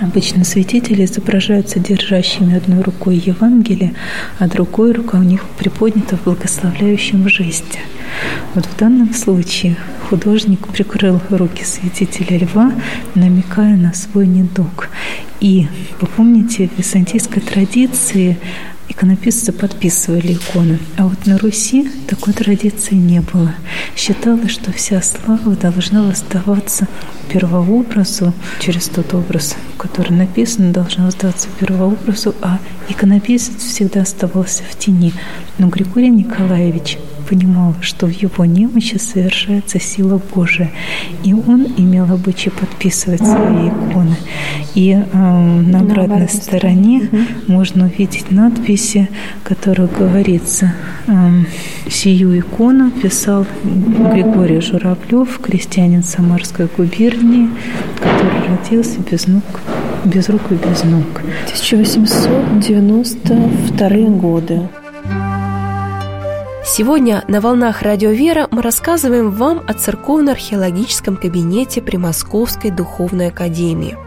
Обычно 0.00 0.44
святители 0.44 1.04
изображаются 1.04 1.78
держащими 1.78 2.56
одной 2.56 2.80
рукой 2.80 3.16
Евангелие, 3.16 3.94
а 4.38 4.48
другой 4.48 4.92
рука 4.92 5.18
у 5.18 5.22
них 5.22 5.44
приподнята 5.58 6.16
в 6.16 6.24
благословляющем 6.24 7.28
жесте. 7.28 7.80
Вот 8.54 8.64
в 8.64 8.76
данном 8.78 9.12
случае 9.12 9.76
художник 10.08 10.68
прикрыл 10.68 11.20
руки 11.28 11.64
святителя 11.64 12.38
льва, 12.38 12.72
намекая 13.14 13.76
на 13.76 13.92
свой 13.92 14.26
недуг. 14.26 14.88
И, 15.40 15.68
вы 16.00 16.06
помните, 16.06 16.68
в 16.74 16.78
византийской 16.78 17.42
традиции 17.42 18.38
иконописцы 18.90 19.52
подписывали 19.52 20.34
иконы. 20.34 20.78
А 20.98 21.06
вот 21.06 21.26
на 21.26 21.38
Руси 21.38 21.88
такой 22.06 22.32
традиции 22.32 22.94
не 22.94 23.20
было. 23.20 23.54
Считалось, 23.96 24.50
что 24.50 24.72
вся 24.72 25.00
слава 25.00 25.54
должна 25.56 26.10
оставаться 26.10 26.88
первообразу, 27.32 28.34
через 28.58 28.88
тот 28.88 29.14
образ, 29.14 29.56
который 29.78 30.12
написан, 30.16 30.72
должна 30.72 31.06
оставаться 31.08 31.48
первообразу, 31.60 32.34
а 32.42 32.58
иконописец 32.88 33.62
всегда 33.62 34.02
оставался 34.02 34.62
в 34.68 34.76
тени. 34.76 35.12
Но 35.58 35.68
Григорий 35.68 36.10
Николаевич 36.10 36.98
понимал, 37.30 37.76
что 37.80 38.06
в 38.06 38.10
его 38.10 38.44
немощи 38.44 38.96
совершается 38.96 39.78
сила 39.78 40.20
Божия. 40.34 40.72
И 41.22 41.32
он 41.32 41.64
имел 41.76 42.12
обычай 42.12 42.50
подписывать 42.50 43.20
свои 43.20 43.68
иконы. 43.68 44.16
И 44.74 44.90
э, 44.90 45.16
на 45.16 45.80
обратной 45.80 46.28
стороне 46.28 47.08
угу. 47.12 47.18
можно 47.46 47.86
увидеть 47.86 48.32
надписи, 48.32 49.08
которые 49.44 49.88
говорится 49.88 50.74
э, 51.06 51.44
«Сию 51.88 52.40
икону 52.40 52.90
писал 52.90 53.46
Григорий 53.62 54.60
Журавлев, 54.60 55.38
крестьянин 55.38 56.02
Самарской 56.02 56.66
губернии, 56.76 57.48
который 58.00 58.48
родился 58.48 58.98
без 59.08 59.28
ног 59.28 59.44
без 60.04 60.28
рук 60.30 60.42
и 60.50 60.54
без 60.54 60.82
ног. 60.84 61.04
1892 61.46 63.88
годы. 64.18 64.60
Сегодня 66.72 67.24
на 67.26 67.40
«Волнах 67.40 67.82
Радио 67.82 68.10
Вера» 68.10 68.46
мы 68.52 68.62
рассказываем 68.62 69.32
вам 69.32 69.60
о 69.66 69.74
церковно-археологическом 69.74 71.16
кабинете 71.16 71.82
при 71.82 71.96
Московской 71.96 72.70
Духовной 72.70 73.26
Академии. 73.26 73.98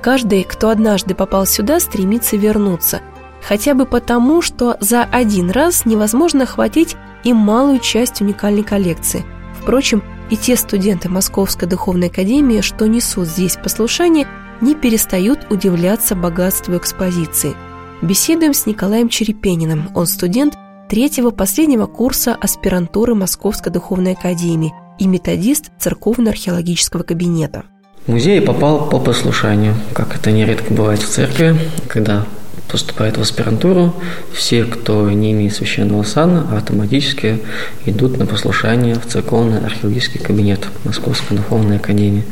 Каждый, 0.00 0.44
кто 0.44 0.70
однажды 0.70 1.14
попал 1.14 1.44
сюда, 1.44 1.78
стремится 1.80 2.38
вернуться, 2.38 3.02
хотя 3.42 3.74
бы 3.74 3.84
потому, 3.84 4.40
что 4.40 4.78
за 4.80 5.02
один 5.02 5.50
раз 5.50 5.84
невозможно 5.84 6.44
охватить 6.44 6.96
и 7.22 7.34
малую 7.34 7.80
часть 7.80 8.22
уникальной 8.22 8.64
коллекции. 8.64 9.22
Впрочем, 9.60 10.02
и 10.30 10.38
те 10.38 10.56
студенты 10.56 11.10
Московской 11.10 11.68
Духовной 11.68 12.08
Академии, 12.08 12.62
что 12.62 12.86
несут 12.86 13.28
здесь 13.28 13.56
послушание, 13.62 14.26
не 14.62 14.74
перестают 14.74 15.48
удивляться 15.50 16.16
богатству 16.16 16.78
экспозиции. 16.78 17.54
Беседуем 18.00 18.54
с 18.54 18.64
Николаем 18.64 19.10
Черепениным, 19.10 19.90
он 19.94 20.06
студент 20.06 20.54
третьего 20.88 21.30
последнего 21.30 21.86
курса 21.86 22.34
аспирантуры 22.34 23.14
Московской 23.14 23.72
Духовной 23.72 24.12
Академии 24.12 24.72
и 24.98 25.06
методист 25.06 25.70
Церковно-археологического 25.78 27.02
кабинета. 27.02 27.64
В 28.06 28.12
музей 28.12 28.40
попал 28.40 28.88
по 28.88 28.98
послушанию, 28.98 29.74
как 29.94 30.14
это 30.14 30.30
нередко 30.30 30.72
бывает 30.74 31.00
в 31.00 31.08
церкви, 31.08 31.56
когда 31.88 32.26
поступает 32.68 33.16
в 33.16 33.20
аспирантуру, 33.20 33.94
все, 34.32 34.64
кто 34.64 35.10
не 35.10 35.32
имеет 35.32 35.54
священного 35.54 36.02
сана, 36.02 36.46
автоматически 36.56 37.40
идут 37.86 38.18
на 38.18 38.26
послушание 38.26 38.94
в 38.94 39.06
церковный 39.06 39.58
археологический 39.58 40.20
кабинет 40.20 40.66
Московской 40.84 41.36
духовной 41.36 41.76
академии. 41.76 42.24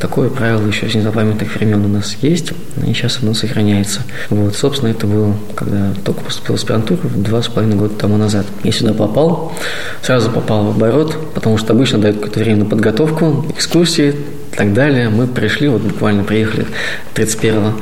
Такое 0.00 0.30
правило 0.30 0.66
еще 0.66 0.88
с 0.88 0.94
незапамятных 0.94 1.54
времен 1.54 1.84
у 1.84 1.88
нас 1.88 2.16
есть, 2.22 2.52
и 2.84 2.92
сейчас 2.92 3.20
оно 3.22 3.34
сохраняется. 3.34 4.02
Вот, 4.30 4.56
собственно, 4.56 4.90
это 4.90 5.06
было, 5.06 5.34
когда 5.54 5.92
только 6.04 6.22
поступил 6.22 6.56
в 6.56 6.58
аспирантуру, 6.58 7.08
два 7.14 7.42
с 7.42 7.48
половиной 7.48 7.76
года 7.76 7.94
тому 7.94 8.16
назад. 8.16 8.46
Я 8.64 8.72
сюда 8.72 8.94
попал, 8.94 9.52
сразу 10.02 10.30
попал 10.30 10.64
в 10.64 10.76
оборот, 10.76 11.16
потому 11.34 11.58
что 11.58 11.72
обычно 11.72 11.98
дают 11.98 12.16
какое-то 12.16 12.40
время 12.40 12.64
на 12.64 12.66
подготовку, 12.66 13.46
экскурсии 13.50 14.14
и 14.52 14.56
так 14.56 14.72
далее. 14.72 15.08
Мы 15.08 15.26
пришли, 15.26 15.68
вот 15.68 15.82
буквально 15.82 16.24
приехали 16.24 16.66
31 17.14 17.58
Э, 17.58 17.72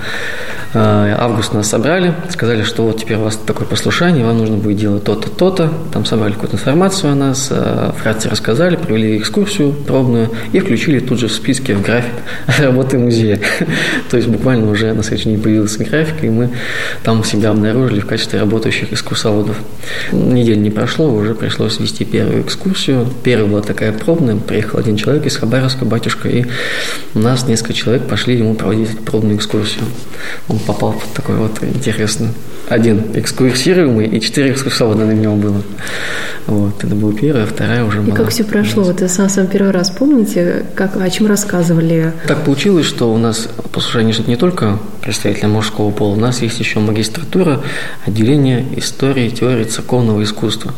август 0.75 1.55
нас 1.55 1.69
собрали, 1.69 2.15
сказали, 2.31 2.63
что 2.63 2.83
вот 2.85 3.01
теперь 3.01 3.17
у 3.17 3.23
вас 3.23 3.37
такое 3.37 3.67
послушание, 3.67 4.25
вам 4.25 4.39
нужно 4.39 4.57
будет 4.57 4.77
делать 4.77 5.05
то-то, 5.05 5.31
то-то. 5.31 5.73
Там 5.93 6.05
собрали 6.05 6.33
какую-то 6.33 6.57
информацию 6.57 7.13
о 7.13 7.15
нас, 7.15 7.49
э, 7.51 7.93
вкратце 7.97 8.29
рассказали, 8.29 8.77
провели 8.77 9.19
экскурсию 9.19 9.73
пробную 9.73 10.31
и 10.53 10.61
включили 10.61 10.99
тут 10.99 11.19
же 11.19 11.29
в 11.29 11.33
списке 11.33 11.75
в 11.75 11.83
график 11.83 12.13
работы 12.59 12.99
музея. 12.99 13.41
То 14.11 14.17
есть 14.17 14.29
буквально 14.29 14.71
уже 14.71 14.93
на 14.93 15.03
следующий 15.03 15.31
день 15.31 15.41
появился 15.41 15.85
график, 15.85 16.25
и 16.25 16.29
мы 16.29 16.51
там 17.03 17.25
себя 17.25 17.51
обнаружили 17.51 18.01
в 18.01 18.07
качестве 18.07 18.41
работающих 18.41 18.93
экскурсоводов. 18.93 19.57
Неделя 20.13 20.57
не 20.57 20.71
прошло, 20.71 21.13
уже 21.13 21.35
пришлось 21.35 21.79
вести 21.81 22.05
первую 22.05 22.43
экскурсию. 22.43 23.07
Первая 23.23 23.49
была 23.49 23.63
такая 23.63 23.93
пробная, 23.93 24.37
приехал 24.37 24.79
один 24.79 24.97
человек 24.97 25.27
из 25.27 25.37
Хабаровска, 25.37 25.85
батюшка, 25.85 26.29
и 26.29 26.45
у 27.15 27.19
нас 27.19 27.47
несколько 27.47 27.73
человек 27.73 28.03
пошли 28.09 28.37
ему 28.37 28.55
проводить 28.55 28.99
пробную 29.01 29.37
экскурсию. 29.37 29.85
Попал 30.59 30.93
в 30.93 31.15
такой 31.15 31.37
вот 31.37 31.63
интересный 31.63 32.29
один 32.69 33.03
экскурсируемый 33.15 34.09
и 34.09 34.21
четыре 34.21 34.53
экскурсовода 34.53 35.05
на 35.05 35.13
него 35.13 35.37
было. 35.37 35.63
Вот, 36.47 36.83
это 36.83 36.95
была 36.95 37.13
первая, 37.13 37.47
вторая 37.47 37.85
уже 37.85 38.01
была. 38.01 38.15
И 38.15 38.17
как 38.17 38.31
все 38.31 38.45
прошло? 38.45 38.83
Вот 38.83 39.01
вы 39.01 39.09
сам, 39.09 39.29
сам 39.29 39.47
первый 39.47 39.73
раз 39.73 39.91
помните, 39.91 40.67
как, 40.75 40.97
о 40.97 41.11
чем 41.11 41.27
рассказывали? 41.27 42.13
Так 42.27 42.45
получилось, 42.45 42.87
что 42.87 43.13
у 43.13 43.19
нас 43.19 43.49
послушание 43.73 44.13
что 44.13 44.29
не 44.29 44.37
только 44.37 44.79
представителя 45.01 45.49
мужского 45.49 45.91
пола, 45.91 46.15
у 46.15 46.21
нас 46.21 46.43
есть 46.43 46.59
еще 46.59 46.81
магистратура, 46.81 47.63
отделение 48.05 48.65
истории, 48.77 49.29
теории 49.29 49.65
церковного 49.65 50.23
искусства. 50.23 50.75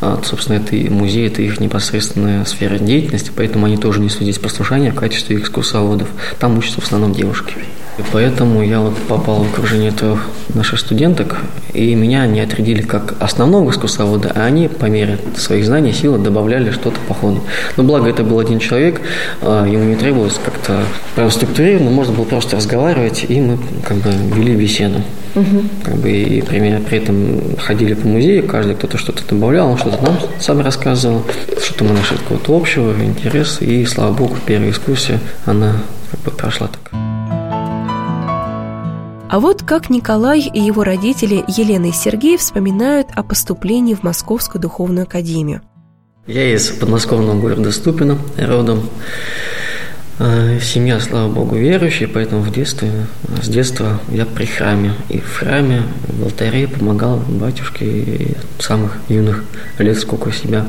А, 0.00 0.20
собственно, 0.24 0.56
это 0.56 0.76
и 0.76 0.88
музей, 0.88 1.28
это 1.28 1.42
их 1.42 1.60
непосредственная 1.60 2.44
сфера 2.44 2.78
деятельности, 2.78 3.30
поэтому 3.34 3.66
они 3.66 3.76
тоже 3.76 4.00
несут 4.00 4.22
здесь 4.22 4.38
послушание 4.38 4.92
в 4.92 4.96
качестве 4.96 5.36
экскурсоводов. 5.36 6.08
Там 6.38 6.58
учатся 6.58 6.80
в 6.80 6.84
основном 6.84 7.12
девушки. 7.12 7.54
И 7.96 8.02
поэтому 8.12 8.62
я 8.62 8.80
вот 8.80 8.96
попал 9.08 9.44
в 9.44 9.52
окружение 9.52 9.92
трех 9.92 10.26
наших 10.52 10.80
студенток, 10.80 11.36
и 11.72 11.94
меня 11.94 12.26
не 12.26 12.40
отрядили 12.40 12.82
как 12.82 13.14
основного 13.20 13.70
экскурсовода, 13.70 14.32
а 14.34 14.46
они 14.46 14.66
по 14.66 14.86
мере 14.86 15.18
своих 15.36 15.64
знаний, 15.64 15.92
силы 15.92 16.18
добавляли 16.18 16.72
что-то 16.72 16.98
по 17.06 17.14
ходу. 17.14 17.42
Но 17.76 17.84
благо 17.84 18.08
это 18.08 18.24
был 18.24 18.40
один 18.40 18.58
человек, 18.58 19.00
а, 19.42 19.64
ему 19.64 19.84
не 19.84 19.94
требовалось 19.94 20.40
как-то 20.44 20.80
прям 21.14 21.30
структурированно, 21.30 21.90
можно 21.90 22.12
было 22.12 22.24
просто 22.24 22.56
разговаривать, 22.56 23.26
и 23.28 23.40
мы 23.40 23.58
как 23.84 23.98
бы 23.98 24.10
вели 24.34 24.56
беседу. 24.56 25.00
Угу. 25.36 25.62
Как 25.84 25.96
бы, 25.96 26.10
и 26.10 26.42
при, 26.42 26.78
при 26.78 26.98
этом 26.98 27.56
ходили 27.58 27.94
по 27.94 28.06
музею, 28.06 28.46
каждый 28.46 28.74
кто-то 28.74 28.98
что-то 28.98 29.22
добавлял, 29.28 29.53
он 29.62 29.78
что-то 29.78 30.02
нам 30.02 30.18
сам 30.40 30.60
рассказывал, 30.60 31.22
что-то 31.62 31.84
мы 31.84 31.92
нашли 31.92 32.16
какого-то 32.18 32.56
общего 32.56 32.92
интереса, 33.04 33.64
и 33.64 33.84
слава 33.84 34.12
богу, 34.12 34.36
первая 34.44 34.70
экскурсия, 34.70 35.20
она 35.46 35.74
как 36.10 36.20
бы 36.20 36.30
прошла 36.30 36.68
так. 36.68 36.90
А 39.30 39.40
вот 39.40 39.62
как 39.62 39.90
Николай 39.90 40.40
и 40.40 40.60
его 40.60 40.84
родители 40.84 41.44
Елена 41.48 41.86
и 41.86 41.92
Сергей 41.92 42.36
вспоминают 42.36 43.08
о 43.14 43.22
поступлении 43.22 43.94
в 43.94 44.02
Московскую 44.02 44.62
духовную 44.62 45.04
академию. 45.04 45.62
Я 46.26 46.54
из 46.54 46.70
подмосковного 46.70 47.38
города 47.40 47.72
Ступино 47.72 48.16
родом. 48.38 48.88
Э, 50.20 50.60
семья, 50.62 51.00
слава 51.00 51.28
богу, 51.28 51.56
верующая, 51.56 52.06
поэтому 52.06 52.42
в 52.42 52.52
детстве, 52.52 52.88
с 53.42 53.48
детства 53.48 54.00
я 54.08 54.24
при 54.24 54.44
храме. 54.44 54.92
И 55.08 55.18
в 55.18 55.38
храме, 55.38 55.82
в 56.06 56.22
алтаре 56.22 56.68
помогал 56.68 57.16
батюшке 57.26 58.36
самых 58.60 58.96
юных 59.08 59.42
лет, 59.78 59.98
сколько 59.98 60.30
себя 60.30 60.68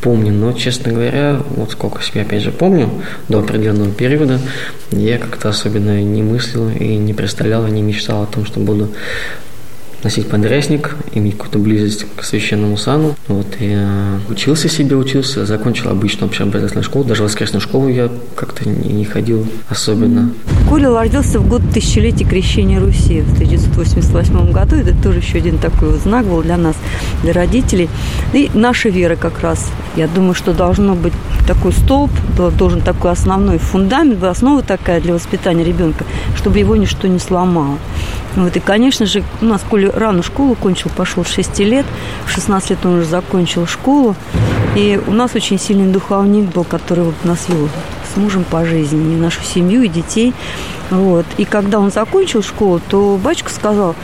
помню. 0.00 0.32
Но, 0.32 0.54
честно 0.54 0.92
говоря, 0.92 1.42
вот 1.50 1.72
сколько 1.72 2.02
себя, 2.02 2.22
опять 2.22 2.42
же, 2.42 2.50
помню, 2.50 2.90
до 3.28 3.40
определенного 3.40 3.90
периода, 3.90 4.40
я 4.90 5.18
как-то 5.18 5.50
особенно 5.50 6.00
не 6.02 6.22
мыслил 6.22 6.70
и 6.70 6.96
не 6.96 7.12
представлял, 7.12 7.66
и 7.66 7.70
не 7.70 7.82
мечтал 7.82 8.22
о 8.22 8.26
том, 8.26 8.46
что 8.46 8.58
буду 8.58 8.88
носить 10.02 10.28
подрясник, 10.28 10.96
иметь 11.12 11.34
какую-то 11.34 11.58
близость 11.58 12.06
к 12.16 12.22
священному 12.22 12.76
сану. 12.76 13.16
Вот, 13.26 13.46
я 13.60 14.20
учился 14.28 14.68
себе, 14.68 14.96
учился, 14.96 15.44
закончил 15.46 15.90
обычную 15.90 16.28
общеобразовательную 16.28 16.84
школу, 16.84 17.04
даже 17.04 17.22
воскресную 17.22 17.60
школу 17.60 17.88
я 17.88 18.10
как-то 18.34 18.68
не, 18.68 18.92
не 18.92 19.04
ходил 19.04 19.46
особенно. 19.68 20.32
Коля 20.68 20.90
родился 20.90 21.38
в 21.40 21.48
год 21.48 21.62
тысячелетия 21.72 22.24
крещения 22.24 22.80
Руси 22.80 23.20
в 23.20 23.32
1988 23.34 24.52
году. 24.52 24.76
Это 24.76 24.94
тоже 25.02 25.18
еще 25.18 25.38
один 25.38 25.58
такой 25.58 25.90
вот 25.90 26.00
знак 26.00 26.26
был 26.26 26.42
для 26.42 26.56
нас, 26.56 26.76
для 27.22 27.32
родителей. 27.32 27.88
И 28.32 28.50
наша 28.54 28.88
вера 28.88 29.16
как 29.16 29.40
раз. 29.40 29.70
Я 29.96 30.06
думаю, 30.06 30.34
что 30.34 30.52
должно 30.52 30.94
быть 30.94 31.12
такой 31.46 31.72
столб, 31.72 32.10
должен 32.58 32.82
такой 32.82 33.12
основной 33.12 33.58
фундамент, 33.58 34.22
основа 34.22 34.62
такая 34.62 35.00
для 35.00 35.14
воспитания 35.14 35.64
ребенка, 35.64 36.04
чтобы 36.36 36.58
его 36.58 36.76
ничто 36.76 37.08
не 37.08 37.18
сломало. 37.18 37.78
Вот, 38.36 38.56
и, 38.56 38.60
конечно 38.60 39.06
же, 39.06 39.22
у 39.40 39.46
нас 39.46 39.62
Коля 39.68 39.90
рано 39.92 40.22
школу 40.22 40.54
кончил, 40.54 40.90
пошел 40.94 41.24
с 41.24 41.28
6 41.28 41.58
лет. 41.60 41.86
В 42.26 42.30
16 42.30 42.70
лет 42.70 42.78
он 42.84 42.98
уже 42.98 43.06
закончил 43.06 43.66
школу. 43.66 44.14
И 44.76 45.00
у 45.06 45.12
нас 45.12 45.34
очень 45.34 45.58
сильный 45.58 45.90
духовник 45.90 46.52
был, 46.52 46.64
который 46.64 47.04
вот 47.04 47.24
нас 47.24 47.48
вел 47.48 47.68
с 48.12 48.16
мужем 48.16 48.44
по 48.44 48.64
жизни, 48.64 49.16
нашу 49.16 49.42
семью, 49.42 49.82
и 49.82 49.88
детей. 49.88 50.34
Вот. 50.90 51.26
И 51.36 51.44
когда 51.44 51.78
он 51.78 51.90
закончил 51.90 52.42
школу, 52.42 52.80
то 52.88 53.18
батюшка 53.22 53.50
сказал, 53.50 53.94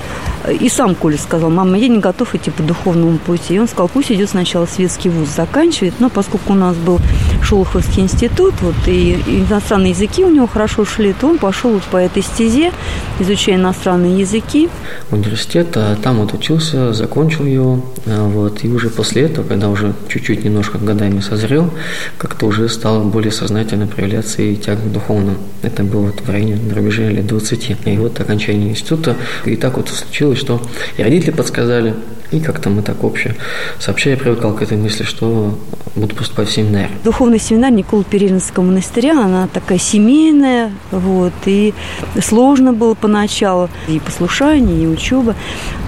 и 0.48 0.68
сам 0.68 0.94
Коля 0.94 1.16
сказал, 1.16 1.50
мама, 1.50 1.78
я 1.78 1.88
не 1.88 1.98
готов 1.98 2.34
идти 2.34 2.50
по 2.50 2.62
духовному 2.62 3.18
пути. 3.18 3.54
И 3.54 3.58
он 3.58 3.66
сказал, 3.66 3.88
пусть 3.88 4.12
идет 4.12 4.30
сначала 4.30 4.66
светский 4.66 5.08
вуз, 5.08 5.28
заканчивает. 5.34 5.94
Но 5.98 6.10
поскольку 6.10 6.52
у 6.52 6.56
нас 6.56 6.76
был 6.76 7.00
Шолоховский 7.42 8.02
институт, 8.02 8.54
вот, 8.60 8.74
и 8.86 9.14
иностранные 9.26 9.90
языки 9.90 10.24
у 10.24 10.30
него 10.30 10.46
хорошо 10.46 10.84
шли, 10.84 11.14
то 11.14 11.28
он 11.28 11.38
пошел 11.38 11.72
вот 11.72 11.82
по 11.84 11.96
этой 11.96 12.22
стезе, 12.22 12.72
изучая 13.18 13.56
иностранные 13.56 14.20
языки. 14.20 14.68
Университет, 15.10 15.68
а 15.76 15.96
там 15.96 16.18
вот 16.18 16.34
учился, 16.34 16.92
закончил 16.92 17.46
его. 17.46 17.80
А, 18.06 18.28
вот, 18.28 18.64
и 18.64 18.68
уже 18.68 18.90
после 18.90 19.22
этого, 19.22 19.46
когда 19.46 19.70
уже 19.70 19.94
чуть-чуть 20.08 20.44
немножко 20.44 20.78
годами 20.78 21.20
созрел, 21.20 21.70
как-то 22.18 22.46
уже 22.46 22.68
стал 22.68 23.02
более 23.02 23.32
сознательно 23.32 23.86
проявляться 23.94 24.42
и 24.42 24.56
тяга 24.56 24.82
к 24.82 24.92
духовному. 24.92 25.36
Это 25.62 25.84
было 25.84 26.06
вот 26.06 26.20
в 26.20 26.30
районе 26.30 26.56
на 26.56 26.74
рубеже 26.74 27.10
лет 27.10 27.26
20. 27.26 27.76
И 27.86 27.96
вот 27.96 28.20
окончание 28.20 28.70
института. 28.70 29.16
И 29.44 29.56
так 29.56 29.76
вот 29.76 29.88
случилось, 29.88 30.38
что 30.38 30.60
и 30.96 31.02
родители 31.02 31.30
подсказали, 31.30 31.94
и 32.30 32.40
как-то 32.40 32.70
мы 32.70 32.82
так 32.82 33.04
общее 33.04 33.36
сообща 33.78 34.10
я 34.10 34.16
привыкал 34.16 34.54
к 34.54 34.62
этой 34.62 34.76
мысли, 34.76 35.04
что 35.04 35.58
буду 35.94 36.14
поступать 36.14 36.48
в 36.48 36.52
семинар. 36.52 36.88
Духовный 37.04 37.38
семинар 37.38 37.70
Никола 37.70 38.04
Перинского 38.04 38.64
монастыря, 38.64 39.12
она 39.24 39.46
такая 39.46 39.78
семейная, 39.78 40.72
вот, 40.90 41.32
и 41.46 41.74
сложно 42.20 42.72
было 42.72 42.94
поначалу, 42.94 43.68
и 43.86 44.00
послушание, 44.00 44.84
и 44.84 44.86
учеба. 44.86 45.34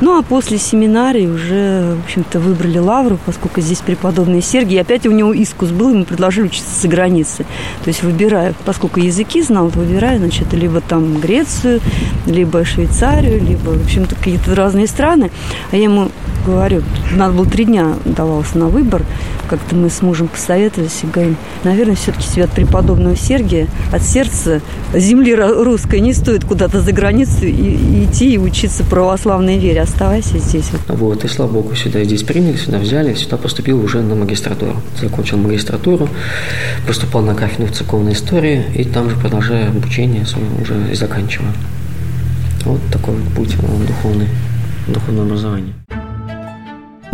Ну, 0.01 0.19
а 0.19 0.23
после 0.23 0.59
семинария 0.59 1.29
уже, 1.29 1.97
в 1.97 2.05
общем-то, 2.05 2.39
выбрали 2.39 2.79
лавру, 2.79 3.19
поскольку 3.25 3.61
здесь 3.61 3.79
преподобный 3.79 4.43
Сергий, 4.43 4.77
и 4.77 4.81
опять 4.81 5.07
у 5.07 5.11
него 5.11 5.33
искус 5.33 5.71
был, 5.71 5.91
ему 5.91 6.05
предложили 6.05 6.47
учиться 6.47 6.81
за 6.81 6.89
границей. 6.89 7.47
То 7.83 7.89
есть 7.89 8.03
выбирая, 8.03 8.55
поскольку 8.65 9.01
языки 9.01 9.43
знал, 9.43 9.69
выбирая, 9.69 10.19
значит, 10.19 10.53
либо 10.53 10.81
там 10.81 11.19
Грецию, 11.19 11.81
либо 12.27 12.65
Швейцарию, 12.65 13.43
либо, 13.43 13.71
в 13.71 13.85
общем-то, 13.85 14.15
какие-то 14.15 14.55
разные 14.55 14.87
страны. 14.87 15.31
А 15.73 15.77
я 15.77 15.85
ему 15.85 16.11
говорю, 16.47 16.83
надо 17.13 17.35
было 17.35 17.47
три 17.47 17.65
дня 17.65 17.95
давался 18.05 18.59
на 18.59 18.69
выбор. 18.69 19.03
Как-то 19.49 19.75
мы 19.75 19.91
с 19.91 20.01
мужем 20.03 20.29
посоветовались 20.29 21.01
и 21.03 21.07
говорим, 21.07 21.37
наверное, 21.65 21.97
все-таки 21.97 22.27
себе 22.27 22.45
от 22.45 22.51
преподобного 22.51 23.17
Сергия, 23.17 23.67
от 23.93 24.03
сердца 24.03 24.63
земли 24.95 25.35
русской 25.35 26.01
не 26.01 26.13
стоит 26.15 26.45
куда-то 26.45 26.81
за 26.81 26.93
границу 26.93 27.45
и, 27.45 27.51
и 27.51 28.05
идти 28.05 28.35
и 28.35 28.39
учиться 28.39 28.85
православной 28.85 29.59
вере. 29.59 29.83
Оставайся 29.83 30.39
здесь. 30.39 30.71
Вот, 30.89 31.25
и 31.25 31.29
слава 31.29 31.51
богу, 31.51 31.75
сюда 31.75 32.03
здесь 32.05 32.23
приняли, 32.23 32.57
сюда 32.57 32.79
взяли, 32.79 33.15
сюда 33.15 33.37
поступил 33.37 33.83
уже 33.83 34.03
на 34.03 34.15
магистратуру. 34.15 34.77
Закончил 35.01 35.39
магистратуру, 35.39 36.09
поступал 36.87 37.23
на 37.23 37.35
кафедру 37.35 37.73
церковной 37.73 38.13
истории 38.13 38.65
и 38.75 38.85
там 38.85 39.11
же 39.11 39.17
продолжая 39.17 39.69
обучение 39.69 40.25
уже 40.61 40.93
и 40.93 40.95
заканчиваю. 40.95 41.53
Вот 42.65 42.81
такой 42.93 43.15
путь 43.35 43.57
духовный, 43.87 44.29
духовное 44.89 45.25
образование. 45.25 45.75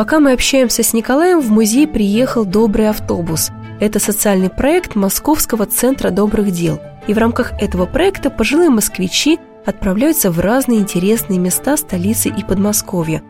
Пока 0.02 0.18
мы 0.18 0.32
общаемся 0.32 0.82
с 0.82 0.94
Николаем, 0.94 1.38
в 1.38 1.48
музей 1.52 1.86
приехал 1.86 2.44
«Добрый 2.44 2.88
автобус». 2.88 3.52
Это 3.78 4.00
социальный 4.00 4.50
проект 4.50 4.96
Московского 4.96 5.64
центра 5.64 6.10
добрых 6.10 6.50
дел. 6.50 6.80
И 7.06 7.14
в 7.14 7.18
рамках 7.18 7.52
этого 7.62 7.86
проекта 7.86 8.28
пожилые 8.28 8.68
москвичи 8.68 9.38
отправляются 9.64 10.32
в 10.32 10.40
разные 10.40 10.80
интересные 10.80 11.38
места 11.38 11.76
столицы 11.76 12.30
и 12.30 12.42
Подмосковья. 12.42 13.22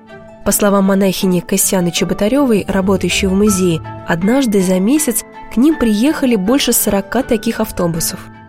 По 0.46 0.50
словам 0.50 0.86
монахини 0.86 1.40
Косяны 1.40 1.90
Чеботаревой, 1.90 2.64
работающей 2.66 3.26
в 3.26 3.34
музее, 3.34 3.82
однажды 4.08 4.62
за 4.62 4.80
месяц 4.80 5.24
к 5.52 5.58
ним 5.58 5.74
приехали 5.78 6.36
больше 6.36 6.72
40 6.72 7.26
таких 7.26 7.60
автобусов– 7.60 8.18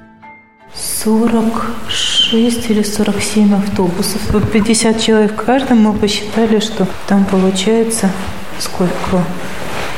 46 0.76 2.70
или 2.70 2.84
47 2.84 3.56
автобусов. 3.56 4.22
50 4.52 5.02
человек 5.02 5.34
в 5.34 5.46
каждом 5.46 5.82
мы 5.82 5.94
посчитали, 5.94 6.60
что 6.60 6.88
там 7.08 7.26
получается 7.26 8.10
сколько? 8.60 9.24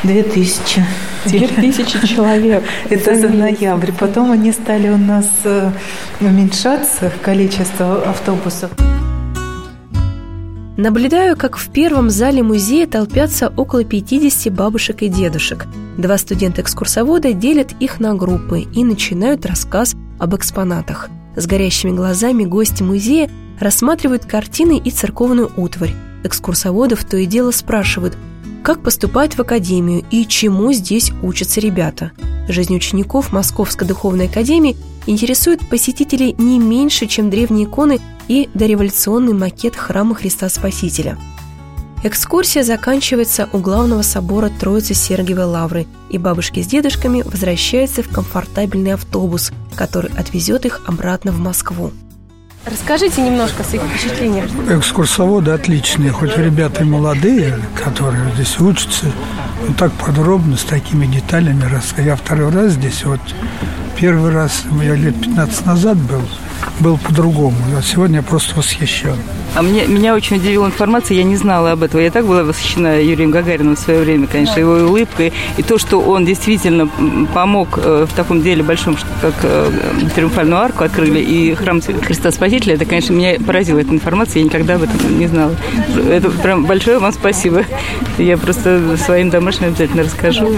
2000. 0.04 0.86
Две 1.26 1.48
тысячи 1.48 2.06
человек. 2.06 2.64
Это 2.90 3.16
за 3.16 3.30
ноябрь. 3.30 3.92
Потом 3.92 4.32
они 4.32 4.52
стали 4.52 4.90
у 4.90 4.98
нас 4.98 5.28
э, 5.44 5.72
уменьшаться, 6.22 7.12
количество 7.24 8.04
автобусов. 8.04 8.70
Наблюдаю, 10.78 11.38
как 11.38 11.56
в 11.56 11.70
первом 11.72 12.10
зале 12.10 12.44
музея 12.44 12.86
толпятся 12.86 13.48
около 13.56 13.86
50 13.86 14.54
бабушек 14.54 15.04
и 15.04 15.08
дедушек. 15.08 15.68
Два 15.98 16.18
студента-экскурсовода 16.18 17.32
делят 17.32 17.72
их 17.80 18.02
на 18.02 18.14
группы 18.14 18.62
и 18.62 18.84
начинают 18.84 19.46
рассказ 19.46 19.96
об 20.20 20.36
экспонатах. 20.36 21.10
С 21.38 21.48
горящими 21.48 21.92
глазами 21.92 22.44
гости 22.44 22.84
музея 22.84 23.30
рассматривают 23.58 24.26
картины 24.26 24.78
и 24.78 24.92
церковную 24.92 25.50
утварь. 25.56 25.94
Экскурсоводов 26.26 27.06
то 27.06 27.16
и 27.16 27.26
дело 27.26 27.52
спрашивают, 27.52 28.18
как 28.62 28.84
поступать 28.84 29.36
в 29.36 29.40
академию 29.40 30.04
и 30.12 30.28
чему 30.28 30.74
здесь 30.74 31.14
учатся 31.24 31.62
ребята. 31.62 32.12
Жизнь 32.50 32.76
учеников 32.76 33.32
Московской 33.32 33.88
духовной 33.88 34.26
академии 34.26 34.76
интересует 35.06 35.68
посетителей 35.68 36.36
не 36.38 36.60
меньше, 36.60 37.08
чем 37.08 37.30
древние 37.30 37.66
иконы 37.66 38.00
и 38.28 38.50
дореволюционный 38.54 39.34
макет 39.34 39.76
храма 39.76 40.16
Христа 40.16 40.50
Спасителя. 40.50 41.18
Экскурсия 42.04 42.64
заканчивается 42.64 43.50
у 43.52 43.58
главного 43.58 44.04
собора 44.04 44.52
Троицы 44.60 44.94
Сергиевой 44.94 45.46
Лавры, 45.46 45.88
и 46.10 46.20
бабушки 46.20 46.62
с 46.62 46.68
дедушками 46.68 47.24
возвращаются 47.24 48.04
в 48.04 48.10
комфортабельный 48.10 48.94
автобус, 48.94 49.52
который 49.76 50.12
отвезет 50.16 50.66
их 50.66 50.82
обратно 50.86 51.32
в 51.32 51.40
Москву. 51.40 51.92
Расскажите 52.66 53.22
немножко 53.22 53.62
о 53.62 53.66
своих 53.66 53.84
впечатлениях. 53.84 54.46
Экскурсоводы 54.70 55.52
отличные, 55.52 56.12
хоть 56.12 56.36
ребята 56.36 56.82
и 56.82 56.86
молодые, 56.86 57.60
которые 57.76 58.32
здесь 58.34 58.60
учатся, 58.60 59.06
но 59.68 59.74
так 59.76 59.92
подробно, 59.94 60.58
с 60.58 60.64
такими 60.64 61.06
деталями. 61.06 61.64
Я 61.98 62.16
второй 62.16 62.50
раз 62.52 62.72
здесь, 62.74 63.06
вот 63.06 63.20
первый 63.96 64.32
раз, 64.32 64.64
я 64.82 64.96
лет 64.96 65.20
15 65.22 65.66
назад 65.68 65.98
был, 65.98 66.24
был 66.80 66.98
по-другому. 66.98 67.56
А 67.78 67.82
сегодня 67.82 68.18
я 68.18 68.24
просто 68.24 68.56
восхищен. 68.56 69.16
А 69.56 69.62
мне, 69.62 69.86
меня 69.86 70.14
очень 70.14 70.36
удивила 70.36 70.66
информация, 70.66 71.16
я 71.16 71.24
не 71.24 71.38
знала 71.38 71.72
об 71.72 71.84
этом. 71.84 72.02
Я 72.02 72.12
так 72.12 72.26
была 72.26 72.44
восхищена 72.44 73.02
Юрием 73.02 73.32
Гагарином 73.32 73.78
в 73.78 73.80
свое 73.80 74.02
время, 74.02 74.28
конечно, 74.28 74.60
его 74.60 74.74
улыбкой. 74.74 75.32
И 75.56 75.64
то, 75.64 75.78
что 75.78 76.02
он 76.02 76.26
действительно 76.26 76.90
помог 77.34 77.80
э, 77.82 78.06
в 78.10 78.14
таком 78.14 78.42
деле 78.42 78.64
большом, 78.64 78.98
как 79.22 79.34
э, 79.44 79.72
Триумфальную 80.14 80.60
арку 80.60 80.84
открыли 80.84 81.20
и 81.20 81.56
храм 81.56 81.82
Христа 81.82 82.32
Спасителя, 82.32 82.76
это, 82.76 82.84
конечно, 82.84 83.14
меня 83.14 83.36
поразила 83.40 83.80
эта 83.80 83.92
информация, 83.92 84.40
я 84.40 84.46
никогда 84.46 84.76
об 84.76 84.84
этом 84.84 85.18
не 85.18 85.28
знала. 85.28 85.56
Это 86.10 86.30
прям 86.30 86.66
большое 86.66 87.00
вам 87.00 87.14
спасибо. 87.14 87.64
Я 88.18 88.38
просто 88.38 88.98
своим 88.98 89.30
домашним 89.30 89.70
обязательно 89.70 90.04
расскажу. 90.04 90.52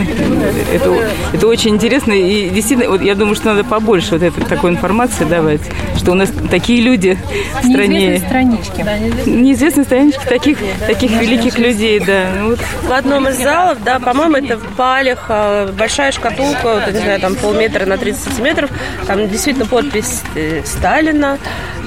Это, 0.74 0.96
это 1.34 1.48
очень 1.48 1.76
интересно 1.76 2.14
и 2.14 2.50
действительно, 2.50 2.90
вот 2.90 3.02
я 3.02 3.14
думаю, 3.14 3.36
что 3.36 3.48
надо 3.48 3.64
побольше 3.64 4.14
вот 4.14 4.24
этой 4.24 4.44
такой 4.44 4.72
информации 4.72 5.24
давать, 5.26 5.62
что 5.98 6.12
у 6.12 6.16
нас 6.16 6.32
такие 6.50 6.82
люди 6.82 7.18
в 7.62 7.66
стране. 7.66 8.20
странички. 8.20 8.84
Да, 8.84 8.98
неизвестные 8.98 9.86
странички 9.86 10.26
таких, 10.26 10.58
таких 10.86 11.12
великих 11.12 11.58
людей, 11.58 12.00
да. 12.00 12.28
Ну, 12.38 12.50
вот. 12.50 12.60
В 12.84 12.92
одном 12.92 13.28
из 13.28 13.38
залов, 13.38 13.84
да, 13.84 14.00
по-моему, 14.00 14.38
это 14.38 14.58
в 14.58 14.76
Палях, 14.76 15.26
а, 15.30 15.72
большая 15.72 16.12
шкатулка, 16.12 16.76
вот, 16.76 16.94
не 16.94 17.00
знаю, 17.00 17.20
там 17.20 17.36
полметра 17.36 17.86
на 17.86 17.98
30 17.98 18.22
сантиметров, 18.22 18.70
там 19.06 19.28
действительно 19.30 19.66
подпись 19.66 20.22
э, 20.36 20.62
Сталина, 20.66 21.38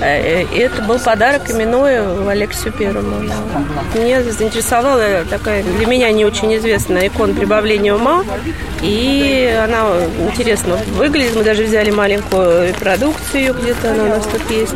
э, 0.01 0.42
и 0.42 0.59
это 0.59 0.83
был 0.83 0.99
подарок 0.99 1.51
именной 1.51 2.29
Алексею 2.31 2.73
Первому. 2.73 3.31
Мне 3.94 4.23
заинтересовала 4.23 5.25
такая, 5.29 5.62
для 5.62 5.87
меня 5.87 6.11
не 6.12 6.25
очень 6.25 6.55
известная 6.57 7.09
икона 7.09 7.35
прибавления 7.35 7.94
ума, 7.94 8.25
и 8.83 9.59
она 9.62 9.87
интересно 10.18 10.77
выглядит, 10.96 11.37
мы 11.37 11.44
даже 11.44 11.64
взяли 11.64 11.90
маленькую 11.90 12.68
репродукцию, 12.68 13.55
где-то 13.55 14.00
она 14.01 14.15
у 14.15 14.17
нас 14.17 14.27
тут 14.27 14.51
есть. 14.51 14.75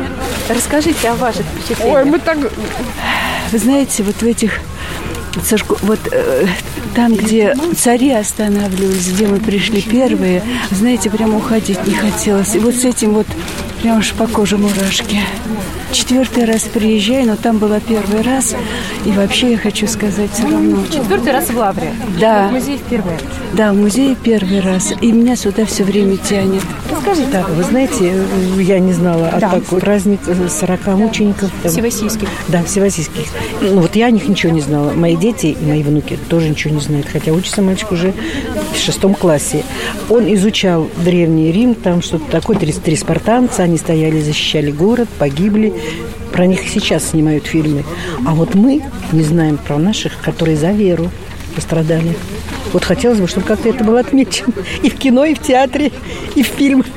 Расскажите 0.49 1.09
о 1.09 1.15
ваших 1.15 1.45
впечатлениях. 1.45 1.97
Ой, 1.97 2.05
мы 2.05 2.19
так... 2.19 2.37
Вы 3.51 3.57
знаете, 3.57 4.03
вот 4.03 4.15
в 4.15 4.23
этих 4.23 4.59
вот 5.81 5.99
э, 6.11 6.47
там, 6.95 7.13
где 7.13 7.53
цари 7.77 8.11
останавливались, 8.11 9.11
где 9.11 9.27
мы 9.27 9.39
пришли 9.39 9.81
первые, 9.81 10.41
знаете, 10.71 11.09
прямо 11.09 11.37
уходить 11.37 11.85
не 11.85 11.93
хотелось. 11.93 12.55
И 12.55 12.59
вот 12.59 12.75
с 12.75 12.85
этим 12.85 13.13
вот 13.13 13.27
прям 13.81 13.99
уж 13.99 14.13
по 14.13 14.27
коже 14.27 14.57
мурашки. 14.57 15.19
Четвертый 15.95 16.43
раз 16.43 16.63
приезжаю, 16.63 17.25
но 17.25 17.37
там 17.37 17.57
была 17.57 17.79
первый 17.79 18.21
раз. 18.21 18.53
И 19.05 19.11
вообще 19.11 19.51
я 19.51 19.57
хочу 19.57 19.87
сказать 19.87 20.29
все 20.33 20.43
равно. 20.43 20.85
Четвертый 20.91 21.31
раз 21.31 21.49
в 21.49 21.57
Лавре? 21.57 21.93
Да. 22.19 22.49
В 22.49 22.51
музее 22.51 22.79
первый 22.89 23.13
раз? 23.13 23.21
Да, 23.53 23.71
в 23.71 23.77
музее 23.77 24.17
первый 24.21 24.59
раз. 24.59 24.93
И 24.99 25.11
меня 25.13 25.37
сюда 25.37 25.65
все 25.65 25.85
время 25.85 26.17
тянет. 26.17 26.63
Расскажите. 26.91 27.31
Так, 27.31 27.47
вы 27.47 27.63
знаете, 27.63 28.13
я 28.57 28.79
не 28.79 28.91
знала 28.91 29.29
о 29.29 29.39
да. 29.39 29.51
такой 29.51 29.79
праздник 29.79 30.19
40 30.49 30.87
мучеников. 30.97 31.49
Там. 31.63 31.71
Всевосийских. 31.71 32.27
Да, 32.49 32.61
всевосийских. 32.65 33.23
Ну 33.61 33.79
вот 33.79 33.95
я 33.95 34.07
о 34.07 34.11
них 34.11 34.27
ничего 34.27 34.51
не 34.51 34.61
знала. 34.61 34.91
Мои 34.91 35.15
дети 35.15 35.55
и 35.59 35.65
мои 35.65 35.81
внуки 35.81 36.19
тоже 36.27 36.49
ничего 36.49 36.73
не 36.73 36.81
знают. 36.81 37.07
Хотя 37.07 37.31
учится 37.31 37.61
мальчик 37.61 37.93
уже 37.93 38.13
в 38.73 38.77
шестом 38.77 39.15
классе. 39.15 39.63
Он 40.09 40.31
изучал 40.33 40.89
Древний 40.97 41.53
Рим, 41.53 41.73
там 41.73 42.01
что-то 42.01 42.29
такое, 42.29 42.57
три 42.57 42.95
спартанца, 42.97 43.63
они 43.63 43.77
стояли, 43.77 44.19
защищали 44.19 44.71
город, 44.71 45.07
погибли. 45.17 45.73
Про 46.31 46.47
них 46.47 46.67
сейчас 46.67 47.11
снимают 47.11 47.45
фильмы. 47.45 47.83
А 48.25 48.33
вот 48.33 48.55
мы 48.55 48.83
не 49.11 49.23
знаем 49.23 49.57
про 49.57 49.77
наших, 49.77 50.19
которые 50.21 50.57
за 50.57 50.71
веру 50.71 51.09
пострадали. 51.55 52.15
Вот 52.73 52.83
хотелось 52.83 53.19
бы, 53.19 53.27
чтобы 53.27 53.47
как-то 53.47 53.69
это 53.69 53.83
было 53.83 54.01
отмечено 54.01 54.53
и 54.83 54.89
в 54.89 54.95
кино, 54.95 55.25
и 55.25 55.33
в 55.33 55.39
театре, 55.39 55.91
и 56.35 56.43
в 56.43 56.47
фильмах. 56.47 56.87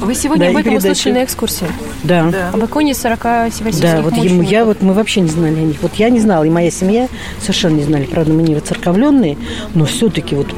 Вы 0.00 0.14
сегодня 0.14 0.46
да, 0.46 0.50
об 0.50 0.56
этом 0.56 0.74
услышали 0.74 1.12
на 1.14 1.24
экскурсии? 1.24 1.66
Да. 2.04 2.30
да. 2.30 2.50
Об 2.50 2.64
иконе 2.64 2.94
40 2.94 3.20
севастийских 3.52 3.80
Да, 3.80 4.02
вот 4.02 4.16
ему, 4.16 4.42
я 4.42 4.64
вот 4.64 4.82
мы 4.82 4.92
вообще 4.94 5.20
не 5.20 5.28
знали 5.28 5.56
о 5.56 5.62
них. 5.62 5.76
Вот 5.82 5.94
я 5.94 6.10
не 6.10 6.20
знала, 6.20 6.44
и 6.44 6.50
моя 6.50 6.70
семья 6.70 7.08
совершенно 7.40 7.76
не 7.76 7.82
знали. 7.82 8.04
Правда, 8.04 8.32
мы 8.32 8.42
не 8.42 8.54
воцерковленные, 8.54 9.36
но 9.74 9.84
все-таки 9.84 10.34
вот 10.34 10.48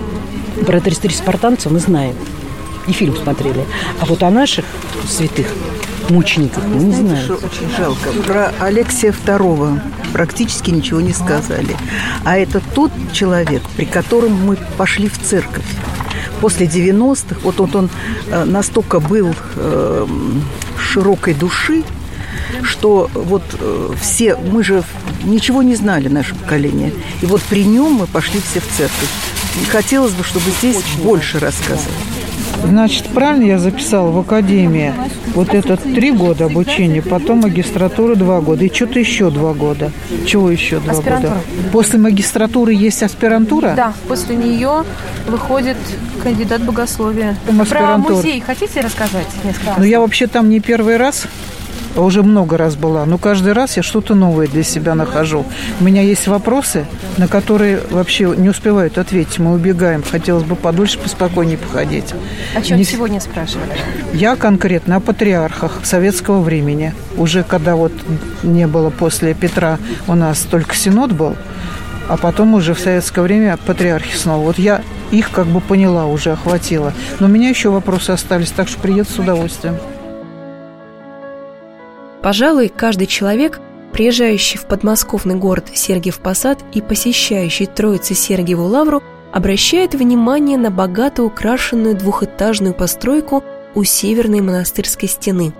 про 0.66 0.80
33 0.80 1.14
спартанца 1.14 1.70
мы 1.70 1.78
знаем. 1.78 2.14
И 2.86 2.92
фильм 2.92 3.16
смотрели. 3.16 3.64
А 4.00 4.06
вот 4.06 4.22
о 4.22 4.30
наших 4.30 4.64
святых 5.08 5.46
мучеников 6.10 6.66
мы 6.66 6.76
не 6.76 6.94
знаем. 6.94 7.30
Очень 7.30 7.76
жалко. 7.76 8.10
Про 8.26 8.52
Алексия 8.60 9.12
II 9.12 9.80
практически 10.12 10.70
ничего 10.70 11.00
не 11.00 11.12
сказали. 11.12 11.76
А 12.24 12.36
это 12.36 12.60
тот 12.74 12.90
человек, 13.12 13.62
при 13.76 13.84
котором 13.84 14.32
мы 14.32 14.56
пошли 14.76 15.08
в 15.08 15.18
церковь. 15.18 15.64
После 16.40 16.66
90-х, 16.66 17.36
вот, 17.42 17.58
вот 17.58 17.76
он 17.76 17.90
э, 18.30 18.44
настолько 18.44 18.98
был 18.98 19.34
э, 19.56 20.06
широкой 20.78 21.34
души, 21.34 21.84
что 22.62 23.10
вот 23.12 23.42
э, 23.58 23.90
все, 24.00 24.36
мы 24.36 24.64
же 24.64 24.82
ничего 25.22 25.62
не 25.62 25.76
знали, 25.76 26.08
наше 26.08 26.34
поколение. 26.34 26.92
И 27.20 27.26
вот 27.26 27.42
при 27.42 27.64
нем 27.64 27.92
мы 27.92 28.06
пошли 28.06 28.40
все 28.40 28.60
в 28.60 28.66
церковь. 28.76 29.10
И 29.60 29.64
хотелось 29.66 30.12
бы, 30.12 30.24
чтобы 30.24 30.50
здесь 30.50 30.76
Очень 30.76 31.02
больше 31.02 31.38
рассказывали. 31.38 32.09
Значит, 32.64 33.06
правильно 33.08 33.44
я 33.44 33.58
записала 33.58 34.10
в 34.10 34.18
академии 34.18 34.92
вот 35.34 35.54
это 35.54 35.76
три 35.76 36.10
года 36.10 36.46
обучения, 36.46 37.02
потом 37.02 37.40
магистратура 37.40 38.14
два 38.14 38.40
года 38.40 38.64
и 38.64 38.72
что-то 38.72 38.98
еще 38.98 39.30
два 39.30 39.54
года. 39.54 39.90
Чего 40.26 40.50
еще 40.50 40.80
два 40.80 40.94
года? 40.94 41.34
После 41.72 41.98
магистратуры 41.98 42.72
есть 42.72 43.02
аспирантура? 43.02 43.74
Да, 43.76 43.92
после 44.08 44.36
нее 44.36 44.84
выходит 45.28 45.76
кандидат 46.22 46.62
богословия. 46.62 47.36
Про 47.68 47.98
музей 47.98 48.40
хотите 48.40 48.80
рассказать 48.80 49.26
несколько 49.44 49.74
Ну, 49.78 49.84
я 49.84 50.00
вообще 50.00 50.26
там 50.26 50.48
не 50.48 50.60
первый 50.60 50.96
раз 50.96 51.26
уже 51.96 52.22
много 52.22 52.56
раз 52.56 52.76
была, 52.76 53.04
но 53.04 53.18
каждый 53.18 53.52
раз 53.52 53.76
я 53.76 53.82
что-то 53.82 54.14
новое 54.14 54.46
для 54.46 54.62
себя 54.62 54.94
нахожу. 54.94 55.44
У 55.80 55.84
меня 55.84 56.02
есть 56.02 56.26
вопросы, 56.28 56.86
на 57.18 57.28
которые 57.28 57.80
вообще 57.90 58.32
не 58.36 58.48
успевают 58.48 58.98
ответить. 58.98 59.38
Мы 59.38 59.52
убегаем. 59.52 60.02
Хотелось 60.08 60.44
бы 60.44 60.56
подольше, 60.56 60.98
поспокойнее 60.98 61.58
походить. 61.58 62.14
О 62.54 62.62
чем 62.62 62.78
не... 62.78 62.84
сегодня 62.84 63.20
спрашивали? 63.20 63.70
Я 64.12 64.36
конкретно 64.36 64.96
о 64.96 65.00
патриархах 65.00 65.80
советского 65.84 66.40
времени. 66.40 66.94
Уже 67.16 67.42
когда 67.42 67.76
вот 67.76 67.92
не 68.42 68.66
было 68.66 68.90
после 68.90 69.34
Петра 69.34 69.78
у 70.06 70.14
нас 70.14 70.40
только 70.40 70.74
Синод 70.74 71.12
был, 71.12 71.36
а 72.08 72.16
потом 72.16 72.54
уже 72.54 72.74
в 72.74 72.80
советское 72.80 73.22
время 73.22 73.56
патриархи 73.66 74.16
снова. 74.16 74.44
Вот 74.44 74.58
я 74.58 74.82
их 75.10 75.30
как 75.30 75.46
бы 75.46 75.60
поняла, 75.60 76.06
уже 76.06 76.32
охватила. 76.32 76.92
Но 77.18 77.26
у 77.26 77.30
меня 77.30 77.48
еще 77.48 77.70
вопросы 77.70 78.10
остались, 78.10 78.50
так 78.50 78.68
что 78.68 78.80
приеду 78.80 79.10
с 79.10 79.18
удовольствием. 79.18 79.76
Пожалуй, 82.22 82.68
каждый 82.68 83.06
человек, 83.06 83.60
приезжающий 83.92 84.58
в 84.58 84.66
подмосковный 84.66 85.36
город 85.36 85.66
Сергиев 85.72 86.20
Посад 86.20 86.58
и 86.74 86.82
посещающий 86.82 87.66
Троицы 87.66 88.14
Сергиеву 88.14 88.64
Лавру, 88.64 89.02
обращает 89.32 89.94
внимание 89.94 90.58
на 90.58 90.70
богато 90.70 91.22
украшенную 91.22 91.96
двухэтажную 91.96 92.74
постройку 92.74 93.42
у 93.74 93.84
северной 93.84 94.40
монастырской 94.40 95.08
стены. 95.08 95.54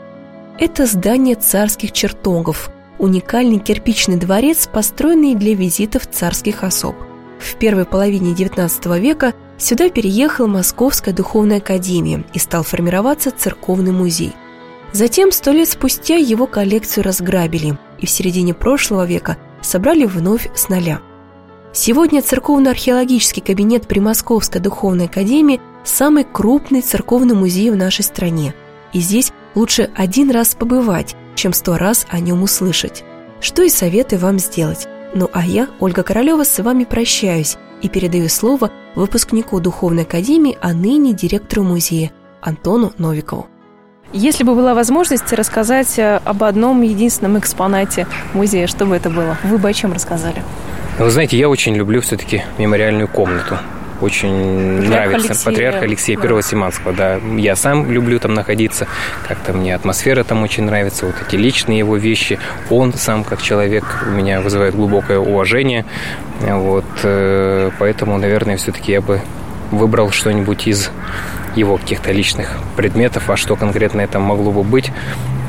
Это 0.58 0.84
здание 0.84 1.36
царских 1.36 1.92
чертогов, 1.92 2.70
уникальный 2.98 3.58
кирпичный 3.58 4.16
дворец, 4.16 4.68
построенный 4.70 5.34
для 5.34 5.54
визитов 5.54 6.06
царских 6.06 6.62
особ. 6.64 6.96
В 7.38 7.54
первой 7.54 7.86
половине 7.86 8.34
XIX 8.34 9.00
века 9.00 9.32
сюда 9.56 9.88
переехала 9.88 10.46
Московская 10.46 11.14
духовная 11.14 11.58
академия 11.58 12.24
и 12.34 12.38
стал 12.38 12.64
формироваться 12.64 13.30
церковный 13.30 13.92
музей– 13.92 14.34
Затем, 14.92 15.30
сто 15.30 15.52
лет 15.52 15.68
спустя, 15.68 16.16
его 16.16 16.46
коллекцию 16.46 17.04
разграбили, 17.04 17.78
и 17.98 18.06
в 18.06 18.10
середине 18.10 18.54
прошлого 18.54 19.06
века 19.06 19.36
собрали 19.62 20.04
вновь 20.04 20.50
с 20.54 20.68
нуля. 20.68 21.00
Сегодня 21.72 22.22
церковно-археологический 22.22 23.42
кабинет 23.42 23.86
при 23.86 24.00
Московской 24.00 24.60
духовной 24.60 25.06
академии– 25.06 25.60
самый 25.84 26.24
крупный 26.24 26.82
церковный 26.82 27.34
музей 27.34 27.70
в 27.70 27.76
нашей 27.76 28.02
стране. 28.02 28.54
И 28.92 28.98
здесь 28.98 29.32
лучше 29.54 29.90
один 29.94 30.30
раз 30.30 30.56
побывать, 30.56 31.14
чем 31.36 31.52
сто 31.52 31.76
раз 31.76 32.06
о 32.10 32.18
нем 32.18 32.42
услышать. 32.42 33.04
Что 33.40 33.62
и 33.62 33.68
советую 33.68 34.20
вам 34.20 34.38
сделать. 34.38 34.88
Ну 35.14 35.30
а 35.32 35.46
я, 35.46 35.68
Ольга 35.78 36.02
Королева, 36.02 36.44
с 36.44 36.58
вами 36.62 36.84
прощаюсь 36.84 37.56
и 37.82 37.88
передаю 37.88 38.28
слово 38.28 38.70
выпускнику 38.94 39.60
Духовной 39.60 40.02
Академии, 40.02 40.58
а 40.60 40.72
ныне 40.72 41.14
директору 41.14 41.62
музея 41.62 42.10
Антону 42.40 42.92
Новикову. 42.98 43.46
Если 44.12 44.42
бы 44.42 44.56
была 44.56 44.74
возможность 44.74 45.32
рассказать 45.32 45.96
э, 45.96 46.20
об 46.24 46.42
одном 46.42 46.82
единственном 46.82 47.38
экспонате 47.38 48.08
музея, 48.34 48.66
что 48.66 48.84
бы 48.84 48.96
это 48.96 49.08
было? 49.08 49.38
Вы 49.44 49.56
бы 49.58 49.68
о 49.68 49.72
чем 49.72 49.92
рассказали? 49.92 50.42
Вы 50.98 51.10
знаете, 51.10 51.38
я 51.38 51.48
очень 51.48 51.76
люблю 51.76 52.00
все-таки 52.00 52.42
мемориальную 52.58 53.06
комнату. 53.06 53.58
Очень 54.00 54.78
Патриарх 54.78 54.88
нравится 54.88 55.28
Алексея, 55.28 55.44
патриарх 55.44 55.82
Алексея 55.82 56.18
да. 56.18 56.42
Симанского. 56.42 56.92
Да, 56.92 57.20
я 57.36 57.54
сам 57.54 57.88
люблю 57.88 58.18
там 58.18 58.34
находиться. 58.34 58.88
Как-то 59.28 59.52
мне 59.52 59.76
атмосфера 59.76 60.24
там 60.24 60.42
очень 60.42 60.64
нравится. 60.64 61.06
Вот 61.06 61.14
эти 61.26 61.36
личные 61.36 61.78
его 61.78 61.96
вещи. 61.96 62.40
Он 62.68 62.92
сам 62.94 63.22
как 63.22 63.40
человек 63.40 63.84
у 64.06 64.10
меня 64.10 64.40
вызывает 64.40 64.74
глубокое 64.74 65.18
уважение. 65.18 65.84
Вот, 66.40 66.86
э, 67.04 67.70
поэтому, 67.78 68.18
наверное, 68.18 68.56
все-таки 68.56 68.90
я 68.90 69.00
бы 69.02 69.20
выбрал 69.70 70.10
что-нибудь 70.10 70.66
из 70.66 70.90
его 71.56 71.76
каких-то 71.76 72.12
личных 72.12 72.58
предметов, 72.76 73.28
а 73.28 73.36
что 73.36 73.56
конкретно 73.56 74.00
это 74.00 74.18
могло 74.18 74.52
бы 74.52 74.62
быть, 74.62 74.92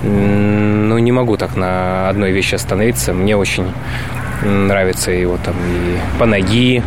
ну, 0.03 0.97
не 0.97 1.11
могу 1.11 1.37
так 1.37 1.55
на 1.55 2.09
одной 2.09 2.31
вещи 2.31 2.55
остановиться. 2.55 3.13
Мне 3.13 3.37
очень 3.37 3.71
нравится 4.43 5.11
его 5.11 5.37
там 5.37 5.55
и 5.59 5.97
по 6.19 6.25
ноги, 6.25 6.81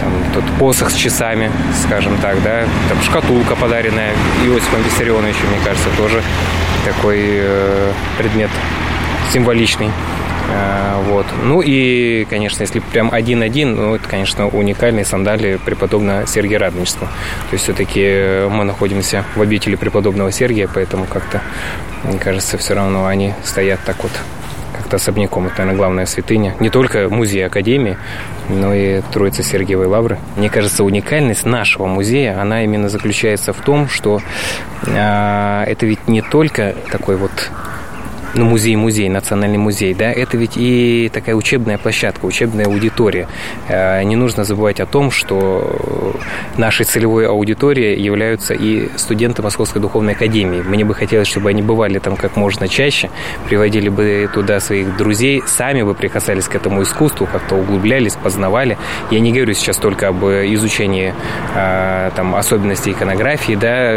там 0.00 0.12
тот 0.34 0.44
посох 0.58 0.90
с 0.90 0.94
часами, 0.94 1.50
скажем 1.82 2.16
так, 2.18 2.42
да, 2.42 2.64
там 2.88 3.00
шкатулка 3.02 3.56
подаренная 3.56 4.12
Иосифом 4.44 4.82
Виссарионовичем, 4.82 5.48
мне 5.48 5.60
кажется, 5.64 5.88
тоже 5.96 6.22
такой 6.84 7.18
э, 7.20 7.92
предмет 8.18 8.50
символичный. 9.32 9.90
Э, 10.48 11.02
вот. 11.08 11.26
Ну 11.42 11.62
и, 11.64 12.24
конечно, 12.28 12.62
если 12.62 12.80
прям 12.80 13.12
один-один, 13.12 13.74
ну, 13.74 13.94
это, 13.94 14.08
конечно, 14.08 14.48
уникальные 14.48 15.04
сандали 15.04 15.58
преподобного 15.64 16.26
Сергия 16.26 16.58
Радонежского. 16.58 17.08
То 17.50 17.52
есть 17.52 17.64
все-таки 17.64 18.46
мы 18.50 18.64
находимся 18.64 19.24
в 19.34 19.42
обители 19.42 19.76
преподобного 19.76 20.32
Сергия, 20.32 20.68
поэтому 20.72 21.06
как-то, 21.06 21.40
мне 22.04 22.18
кажется, 22.18 22.58
все 22.58 22.74
равно 22.74 23.06
они 23.06 23.34
стоят 23.44 23.80
так 23.84 24.02
вот 24.02 24.12
как-то 24.74 24.96
особняком. 24.96 25.46
Это, 25.46 25.58
наверное, 25.58 25.78
главная 25.78 26.06
святыня. 26.06 26.54
Не 26.60 26.68
только 26.68 27.08
музей 27.08 27.46
Академии, 27.46 27.96
но 28.48 28.74
и 28.74 29.00
Троица 29.12 29.42
Сергиевой 29.42 29.86
Лавры. 29.86 30.18
Мне 30.36 30.50
кажется, 30.50 30.84
уникальность 30.84 31.46
нашего 31.46 31.86
музея, 31.86 32.40
она 32.40 32.64
именно 32.64 32.88
заключается 32.88 33.52
в 33.52 33.60
том, 33.60 33.88
что 33.88 34.20
э, 34.86 35.64
это 35.66 35.86
ведь 35.86 36.08
не 36.08 36.22
только 36.22 36.74
такой 36.90 37.16
вот 37.16 37.50
ну, 38.34 38.44
музей-музей, 38.44 39.08
национальный 39.08 39.58
музей, 39.58 39.94
да, 39.94 40.10
это 40.10 40.36
ведь 40.36 40.56
и 40.56 41.10
такая 41.12 41.34
учебная 41.34 41.78
площадка, 41.78 42.24
учебная 42.26 42.66
аудитория. 42.66 43.28
Э, 43.68 44.02
не 44.02 44.16
нужно 44.16 44.44
забывать 44.44 44.80
о 44.80 44.86
том, 44.86 45.10
что 45.10 46.14
нашей 46.56 46.84
целевой 46.84 47.26
аудиторией 47.28 48.00
являются 48.00 48.54
и 48.54 48.88
студенты 48.96 49.42
Московской 49.42 49.80
Духовной 49.80 50.14
Академии. 50.14 50.62
Мне 50.62 50.84
бы 50.84 50.94
хотелось, 50.94 51.28
чтобы 51.28 51.50
они 51.50 51.62
бывали 51.62 51.98
там 51.98 52.16
как 52.16 52.36
можно 52.36 52.68
чаще, 52.68 53.10
приводили 53.48 53.88
бы 53.88 54.28
туда 54.32 54.60
своих 54.60 54.96
друзей, 54.96 55.42
сами 55.46 55.82
бы 55.82 55.94
прикасались 55.94 56.48
к 56.48 56.54
этому 56.56 56.82
искусству, 56.82 57.28
как-то 57.30 57.54
углублялись, 57.54 58.14
познавали. 58.14 58.78
Я 59.10 59.20
не 59.20 59.32
говорю 59.32 59.54
сейчас 59.54 59.76
только 59.76 60.08
об 60.08 60.24
изучении 60.24 61.14
э, 61.54 62.10
там, 62.16 62.34
особенностей 62.34 62.92
иконографии, 62.92 63.54
да, 63.54 63.94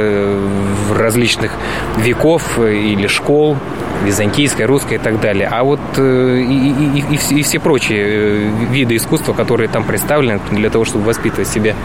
различных 0.95 1.51
веков 1.97 2.59
или 2.59 3.07
школ, 3.07 3.57
византийской, 4.27 4.65
русской 4.65 4.95
и 4.95 4.97
так 4.97 5.19
далее. 5.19 5.47
А 5.51 5.63
вот 5.63 5.79
э, 5.97 6.39
и, 6.39 6.99
и, 6.99 7.15
и, 7.15 7.39
и 7.39 7.43
все 7.43 7.59
прочие 7.59 8.05
э, 8.05 8.49
виды 8.71 8.95
искусства, 8.95 9.33
которые 9.33 9.67
там 9.69 9.83
представлены 9.83 10.39
для 10.51 10.69
того, 10.69 10.85
чтобы 10.85 11.05
воспитывать 11.05 11.47
себе 11.47 11.75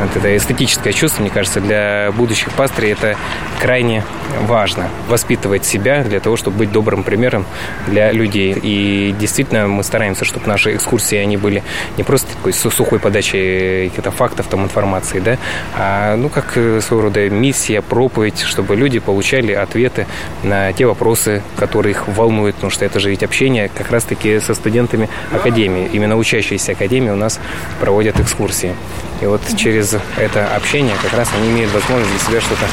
вот 0.00 0.16
это 0.16 0.36
эстетическое 0.36 0.92
чувство, 0.92 1.22
мне 1.22 1.30
кажется, 1.30 1.60
для 1.60 2.12
будущих 2.16 2.50
пастырей 2.52 2.92
это 2.92 3.16
крайне 3.60 4.02
важно. 4.46 4.88
Воспитывать 5.08 5.64
себя 5.64 6.02
для 6.02 6.20
того, 6.20 6.36
чтобы 6.36 6.58
быть 6.58 6.72
добрым 6.72 7.02
примером 7.02 7.46
для 7.86 8.12
людей. 8.12 8.56
И 8.60 9.14
действительно 9.18 9.68
мы 9.68 9.82
стараемся, 9.84 10.24
чтобы 10.24 10.46
наши 10.48 10.74
экскурсии, 10.74 11.16
они 11.16 11.36
были 11.36 11.62
не 11.96 12.02
просто 12.02 12.32
такой 12.34 12.52
сухой 12.52 12.98
подачей 12.98 13.88
каких-то 13.88 14.10
фактов, 14.10 14.46
там, 14.50 14.64
информации, 14.64 15.20
да, 15.20 15.38
а 15.76 16.16
ну 16.16 16.28
как 16.28 16.56
э, 16.56 16.80
своего 16.80 17.06
рода 17.06 17.28
миссия, 17.30 17.82
проповедь, 17.82 18.40
чтобы 18.40 18.76
люди 18.76 18.98
получали 18.98 19.52
ответы 19.52 20.06
на 20.42 20.72
те 20.72 20.86
вопросы, 20.86 21.42
которые 21.56 21.83
их 21.90 22.08
волнуют, 22.08 22.56
потому 22.56 22.70
что 22.70 22.84
это 22.84 23.00
же 23.00 23.10
ведь 23.10 23.22
общение 23.22 23.70
как 23.74 23.90
раз-таки 23.90 24.40
со 24.40 24.54
студентами 24.54 25.08
Академии. 25.32 25.88
Именно 25.92 26.16
учащиеся 26.16 26.72
Академии 26.72 27.10
у 27.10 27.16
нас 27.16 27.40
проводят 27.80 28.20
экскурсии. 28.20 28.74
И 29.20 29.26
вот 29.26 29.40
через 29.56 29.96
это 30.16 30.54
общение 30.54 30.94
как 31.02 31.12
раз 31.14 31.28
они 31.36 31.50
имеют 31.50 31.72
возможность 31.72 32.10
для 32.10 32.20
себя 32.20 32.40
что-то 32.40 32.66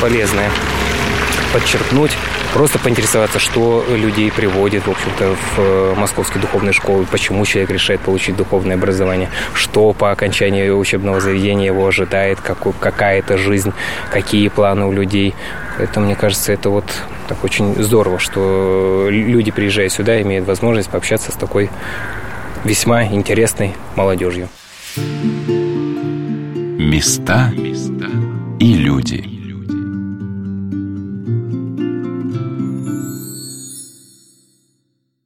полезное 0.00 0.50
подчеркнуть, 1.52 2.12
просто 2.52 2.78
поинтересоваться, 2.78 3.38
что 3.38 3.84
людей 3.88 4.30
приводит, 4.30 4.86
в 4.86 4.90
общем-то, 4.90 5.34
в 5.34 5.58
э, 5.58 5.94
московские 5.96 6.40
духовные 6.40 6.72
школы, 6.72 7.06
почему 7.10 7.44
человек 7.46 7.70
решает 7.70 8.00
получить 8.00 8.36
духовное 8.36 8.76
образование, 8.76 9.30
что 9.54 9.92
по 9.92 10.10
окончании 10.10 10.68
учебного 10.68 11.20
заведения 11.20 11.66
его 11.66 11.86
ожидает, 11.86 12.38
какая 12.40 13.18
это 13.18 13.38
жизнь, 13.38 13.72
какие 14.10 14.48
планы 14.48 14.86
у 14.86 14.92
людей. 14.92 15.34
Это, 15.78 16.00
мне 16.00 16.14
кажется, 16.14 16.52
это 16.52 16.70
вот 16.70 16.84
так 17.28 17.42
очень 17.44 17.74
здорово, 17.82 18.18
что 18.18 19.06
люди, 19.08 19.50
приезжая 19.50 19.88
сюда, 19.88 20.20
имеют 20.20 20.46
возможность 20.46 20.90
пообщаться 20.90 21.32
с 21.32 21.34
такой 21.34 21.70
весьма 22.64 23.04
интересной 23.04 23.74
молодежью. 23.96 24.48
Места 26.78 27.52
и 28.60 28.74
люди. 28.74 29.31